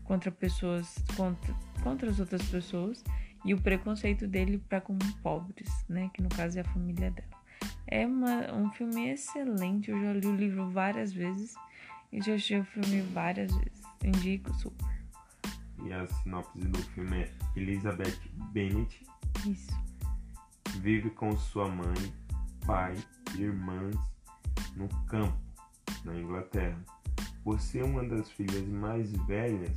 contra 0.05 0.31
pessoas, 0.31 1.03
contra, 1.17 1.55
contra 1.83 2.11
as 2.11 2.21
outras 2.21 2.43
pessoas 2.49 3.03
e 3.45 3.53
o 3.53 3.61
preconceito 3.61 4.27
dele 4.27 4.59
para 4.59 4.81
com 4.81 4.97
pobres, 5.23 5.69
né, 5.89 6.11
que 6.15 6.23
no 6.23 6.29
caso 6.29 6.59
é 6.59 6.61
a 6.63 6.65
família 6.65 7.11
dela. 7.11 7.45
É 7.87 8.07
uma, 8.07 8.53
um 8.53 8.71
filme 8.73 9.09
excelente, 9.11 9.91
eu 9.91 10.01
já 10.01 10.13
li 10.13 10.27
o 10.27 10.37
livro 10.37 10.71
várias 10.71 11.13
vezes 11.13 11.55
e 12.13 12.21
já 12.21 12.35
assisti 12.35 12.57
o 12.57 12.65
filme 12.65 13.03
várias 13.13 13.55
vezes. 13.55 13.83
Indico 14.03 14.53
super. 14.55 14.95
E 15.85 15.93
a 15.93 16.07
sinopse 16.07 16.59
do 16.59 16.79
filme 16.79 17.23
é 17.23 17.31
Elizabeth 17.57 18.19
Bennet. 18.53 19.05
Isso. 19.47 19.71
Vive 20.81 21.11
com 21.11 21.37
sua 21.37 21.69
mãe, 21.69 21.95
pai 22.67 22.95
e 23.37 23.43
irmãs 23.43 23.95
no 24.77 24.89
campo, 25.07 25.39
na 26.05 26.15
Inglaterra. 26.15 26.83
Por 27.45 27.61
ser 27.61 27.85
uma 27.85 28.03
das 28.03 28.31
filhas 28.31 28.67
mais 28.67 29.13
velhas, 29.27 29.77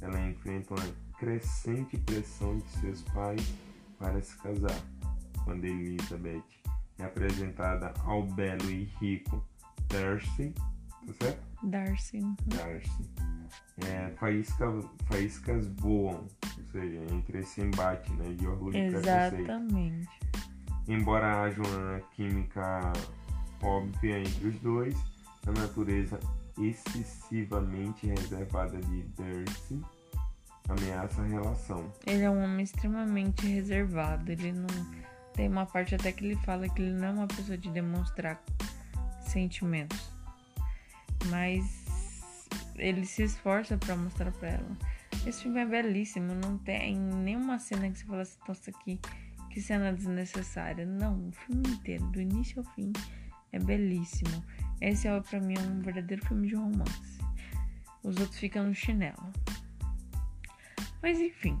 ela 0.00 0.18
enfrenta 0.28 0.74
uma 0.74 0.92
crescente 1.18 1.98
pressão 1.98 2.56
de 2.56 2.68
seus 2.80 3.02
pais 3.02 3.52
para 3.98 4.20
se 4.22 4.36
casar. 4.38 4.80
Quando 5.44 5.64
Elizabeth 5.64 6.42
é 6.98 7.04
apresentada 7.04 7.92
ao 8.04 8.22
belo 8.22 8.70
e 8.70 8.84
rico 8.98 9.44
Darcy, 9.88 10.54
tá 11.06 11.12
certo? 11.20 11.42
Darcy. 11.64 12.20
Darcy. 12.46 13.10
É, 13.86 14.10
faísca, 14.18 14.66
faíscas 15.06 15.68
voam, 15.80 16.26
ou 16.56 16.64
seja, 16.72 17.14
entre 17.14 17.40
esse 17.40 17.60
embate 17.60 18.10
né, 18.14 18.32
de 18.32 18.46
orgulho 18.46 18.76
e. 18.76 18.86
Exatamente. 18.86 20.08
Embora 20.88 21.42
haja 21.42 21.60
uma 21.62 22.00
química 22.14 22.92
óbvia 23.62 24.18
entre 24.18 24.48
os 24.48 24.58
dois, 24.60 24.96
a 25.46 25.52
natureza 25.52 26.18
excessivamente 26.58 28.06
reservada 28.06 28.78
de 28.80 29.02
Darcy 29.16 29.80
ameaça 30.68 31.22
a 31.22 31.26
relação. 31.26 31.92
Ele 32.06 32.22
é 32.22 32.30
um 32.30 32.42
homem 32.42 32.64
extremamente 32.64 33.46
reservado. 33.46 34.30
Ele 34.30 34.52
não. 34.52 34.66
Tem 35.34 35.48
uma 35.48 35.64
parte 35.64 35.94
até 35.94 36.12
que 36.12 36.24
ele 36.24 36.36
fala 36.36 36.68
que 36.68 36.82
ele 36.82 36.92
não 36.92 37.08
é 37.08 37.10
uma 37.10 37.26
pessoa 37.26 37.56
de 37.56 37.70
demonstrar 37.70 38.42
sentimentos. 39.20 40.10
Mas 41.26 42.46
ele 42.76 43.06
se 43.06 43.22
esforça 43.22 43.78
pra 43.78 43.96
mostrar 43.96 44.30
pra 44.32 44.50
ela. 44.50 44.76
Esse 45.26 45.44
filme 45.44 45.60
é 45.60 45.66
belíssimo. 45.66 46.34
Não 46.34 46.58
tem 46.58 46.96
nenhuma 46.96 47.58
cena 47.58 47.90
que 47.90 47.98
você 47.98 48.04
fala 48.04 48.22
assim, 48.22 48.38
nossa, 48.46 48.72
que, 48.72 49.00
que 49.50 49.60
cena 49.60 49.92
desnecessária. 49.92 50.84
Não, 50.84 51.28
o 51.28 51.32
filme 51.32 51.68
inteiro, 51.68 52.04
do 52.08 52.20
início 52.20 52.58
ao 52.58 52.74
fim, 52.74 52.92
é 53.52 53.58
belíssimo. 53.58 54.44
Esse 54.82 55.06
é 55.06 55.20
pra 55.20 55.38
mim 55.38 55.54
um 55.58 55.80
verdadeiro 55.80 56.26
filme 56.26 56.48
de 56.48 56.56
romance. 56.56 57.20
Os 58.02 58.16
outros 58.16 58.36
ficam 58.36 58.66
no 58.66 58.74
chinelo. 58.74 59.32
Mas 61.00 61.20
enfim, 61.20 61.56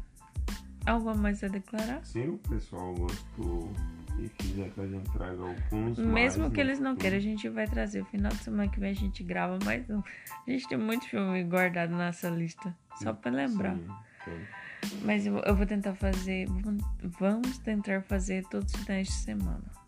algo 0.84 1.08
a 1.08 1.14
mais 1.14 1.44
a 1.44 1.46
declarar? 1.46 2.04
Se 2.04 2.18
o 2.18 2.36
pessoal 2.38 2.92
gostou 2.94 3.72
e 4.18 4.28
quiser 4.28 4.70
que 4.70 4.80
a 4.80 4.86
gente 4.88 5.08
traga 5.12 5.40
alguns 5.40 5.98
Mesmo 5.98 6.42
mais, 6.42 6.52
que 6.52 6.60
eles 6.60 6.80
não 6.80 6.96
queiram, 6.96 7.16
a 7.16 7.20
gente 7.20 7.48
vai 7.48 7.68
trazer. 7.68 8.02
O 8.02 8.06
final 8.06 8.32
de 8.32 8.38
semana 8.38 8.68
que 8.68 8.80
vem 8.80 8.90
a 8.90 8.94
gente 8.94 9.22
grava 9.22 9.56
mais 9.64 9.88
um. 9.88 10.02
A 10.44 10.50
gente 10.50 10.68
tem 10.68 10.76
muito 10.76 11.06
filme 11.06 11.44
guardado 11.44 11.94
nessa 11.94 12.28
lista. 12.28 12.76
Só 12.96 13.12
pra 13.12 13.30
lembrar. 13.30 13.76
Sim. 14.24 15.00
Mas 15.04 15.24
eu, 15.26 15.38
eu 15.38 15.54
vou 15.54 15.64
tentar 15.64 15.94
fazer. 15.94 16.48
Vamos 17.20 17.58
tentar 17.58 18.02
fazer 18.02 18.42
todos 18.50 18.74
os 18.74 18.80
finais 18.80 19.06
de 19.06 19.12
semana. 19.12 19.81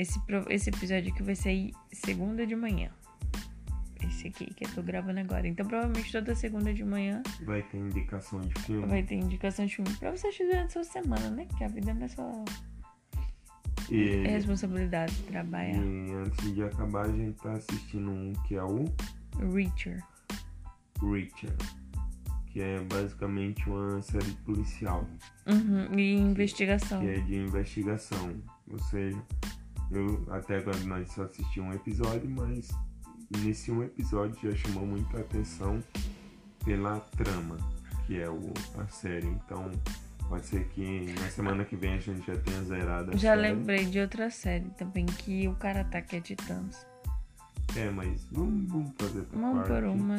Esse, 0.00 0.18
esse 0.48 0.70
episódio 0.70 1.12
aqui 1.12 1.22
vai 1.22 1.34
sair 1.34 1.72
segunda 1.92 2.46
de 2.46 2.56
manhã. 2.56 2.90
Esse 4.02 4.28
aqui 4.28 4.46
que 4.54 4.64
eu 4.64 4.70
tô 4.74 4.82
gravando 4.82 5.20
agora. 5.20 5.46
Então, 5.46 5.66
provavelmente 5.66 6.10
toda 6.10 6.34
segunda 6.34 6.72
de 6.72 6.82
manhã 6.84 7.22
Vai 7.44 7.62
ter 7.64 7.76
indicação 7.76 8.40
de 8.40 8.58
filme. 8.62 8.86
vai 8.86 9.02
ter 9.02 9.16
indicação 9.16 9.66
de 9.66 9.76
filme 9.76 9.94
pra 9.98 10.10
você 10.10 10.28
assistir 10.28 10.44
durante 10.46 10.66
a 10.78 10.82
sua 10.82 10.84
semana, 10.84 11.28
né? 11.30 11.46
Que 11.58 11.64
a 11.64 11.68
vida 11.68 11.92
não 11.92 12.04
é 12.04 12.08
só 12.08 12.44
E, 13.90 14.22
responsabilidade 14.26 15.14
de 15.16 15.22
trabalhar. 15.24 15.74
e 15.76 16.12
antes 16.12 16.54
de 16.54 16.62
acabar, 16.62 17.04
a 17.04 17.12
gente 17.12 17.36
tá 17.42 17.52
assistindo 17.52 18.10
um 18.10 18.32
que 18.48 18.54
é 18.54 18.62
o 18.64 18.84
Reacher. 19.52 20.02
Reacher, 21.02 21.54
que 22.46 22.60
é 22.62 22.80
basicamente 22.84 23.68
uma 23.68 24.00
série 24.00 24.32
policial, 24.46 25.06
Uhum. 25.46 25.98
E 25.98 26.14
investigação. 26.14 27.00
que 27.00 27.08
é 27.10 27.20
de 27.20 27.34
investigação. 27.36 28.34
Ou 28.70 28.78
seja, 28.78 29.20
eu 29.90 30.24
até 30.30 30.58
agora 30.58 30.78
nós 30.80 31.10
só 31.12 31.22
assistimos 31.24 31.70
um 31.70 31.76
episódio, 31.76 32.28
mas 32.30 32.68
nesse 33.38 33.70
um 33.70 33.82
episódio 33.82 34.50
já 34.50 34.56
chamou 34.56 34.86
muita 34.86 35.18
atenção 35.20 35.82
pela 36.64 37.00
trama, 37.00 37.56
que 38.06 38.20
é 38.20 38.28
o, 38.28 38.52
a 38.78 38.86
série. 38.88 39.26
Então 39.28 39.70
pode 40.28 40.46
ser 40.46 40.64
que 40.68 41.12
na 41.20 41.28
semana 41.30 41.64
que 41.64 41.76
vem 41.76 41.94
a 41.94 41.98
gente 41.98 42.26
já 42.26 42.36
tenha 42.38 42.62
zerado 42.64 43.10
a 43.12 43.16
Já 43.16 43.34
série. 43.36 43.40
lembrei 43.42 43.84
de 43.84 44.00
outra 44.00 44.30
série 44.30 44.68
também, 44.70 45.06
que 45.06 45.48
o 45.48 45.54
cara 45.56 45.80
ataque 45.82 46.16
é 46.16 46.20
Titãs. 46.20 46.86
É, 47.76 47.88
mas 47.90 48.26
vamos, 48.32 48.68
vamos 48.70 48.90
fazer 48.98 49.22
por 49.22 49.38
Uma 49.38 49.54
parte. 49.54 49.68
por 49.68 49.84
uma. 49.84 50.16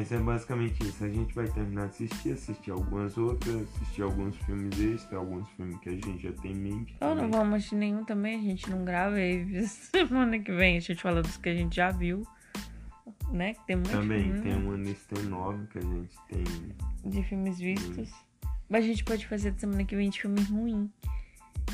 Mas 0.00 0.10
é 0.12 0.18
basicamente 0.18 0.82
isso. 0.82 1.04
A 1.04 1.08
gente 1.10 1.34
vai 1.34 1.46
terminar 1.46 1.88
de 1.88 2.04
assistir, 2.04 2.32
assistir 2.32 2.70
algumas 2.70 3.18
outras, 3.18 3.54
assistir 3.54 4.00
alguns 4.00 4.34
filmes 4.38 4.80
extras, 4.80 5.12
alguns 5.12 5.46
filmes 5.50 5.78
que 5.80 5.90
a 5.90 5.92
gente 5.92 6.22
já 6.22 6.32
tem 6.32 6.52
em 6.52 6.54
mente. 6.54 6.96
Ou 7.02 7.14
não 7.14 7.30
vamos 7.30 7.56
assistir 7.56 7.74
nenhum 7.74 8.02
também, 8.02 8.38
a 8.38 8.42
gente 8.42 8.70
não 8.70 8.82
grava 8.82 9.20
e 9.20 9.62
semana 9.68 10.38
que 10.38 10.50
vem 10.52 10.78
a 10.78 10.80
gente 10.80 11.02
fala 11.02 11.20
dos 11.20 11.36
que 11.36 11.50
a 11.50 11.54
gente 11.54 11.76
já 11.76 11.90
viu. 11.90 12.26
Né? 13.30 13.52
Que 13.52 13.66
tem 13.66 13.76
muito 13.76 13.90
Também 13.90 14.22
filme, 14.22 14.40
tem 14.40 14.54
uma 14.54 14.76
lista 14.78 15.20
enorme 15.20 15.66
que 15.66 15.78
a 15.78 15.82
gente 15.82 16.16
tem. 16.30 16.44
de 17.04 17.22
filmes 17.22 17.58
vistos. 17.58 18.10
Mas 18.70 18.84
a 18.84 18.86
gente 18.86 19.04
pode 19.04 19.26
fazer 19.26 19.52
semana 19.58 19.84
que 19.84 19.94
vem 19.94 20.08
de 20.08 20.18
filme 20.18 20.40
ruim. 20.44 20.90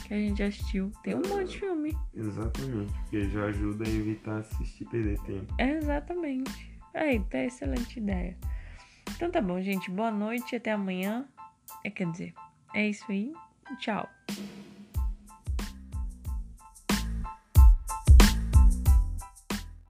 Que 0.08 0.14
a 0.14 0.18
gente 0.18 0.42
assistiu. 0.42 0.90
Tem 1.04 1.14
um 1.14 1.22
monte 1.28 1.52
de 1.52 1.60
filme. 1.60 1.96
Exatamente, 2.12 2.92
porque 2.92 3.28
já 3.28 3.44
ajuda 3.44 3.84
a 3.84 3.88
evitar 3.88 4.38
assistir 4.38 4.84
perder 4.86 5.16
tempo. 5.20 5.54
Exatamente. 5.60 6.75
Aí, 6.96 7.20
tá 7.20 7.44
excelente 7.44 7.98
ideia. 7.98 8.36
Então 9.14 9.30
tá 9.30 9.40
bom, 9.40 9.60
gente. 9.60 9.90
Boa 9.90 10.10
noite, 10.10 10.56
até 10.56 10.72
amanhã. 10.72 11.28
É, 11.84 11.90
quer 11.90 12.10
dizer, 12.10 12.34
é 12.74 12.88
isso 12.88 13.04
aí. 13.10 13.32
Tchau. 13.78 14.08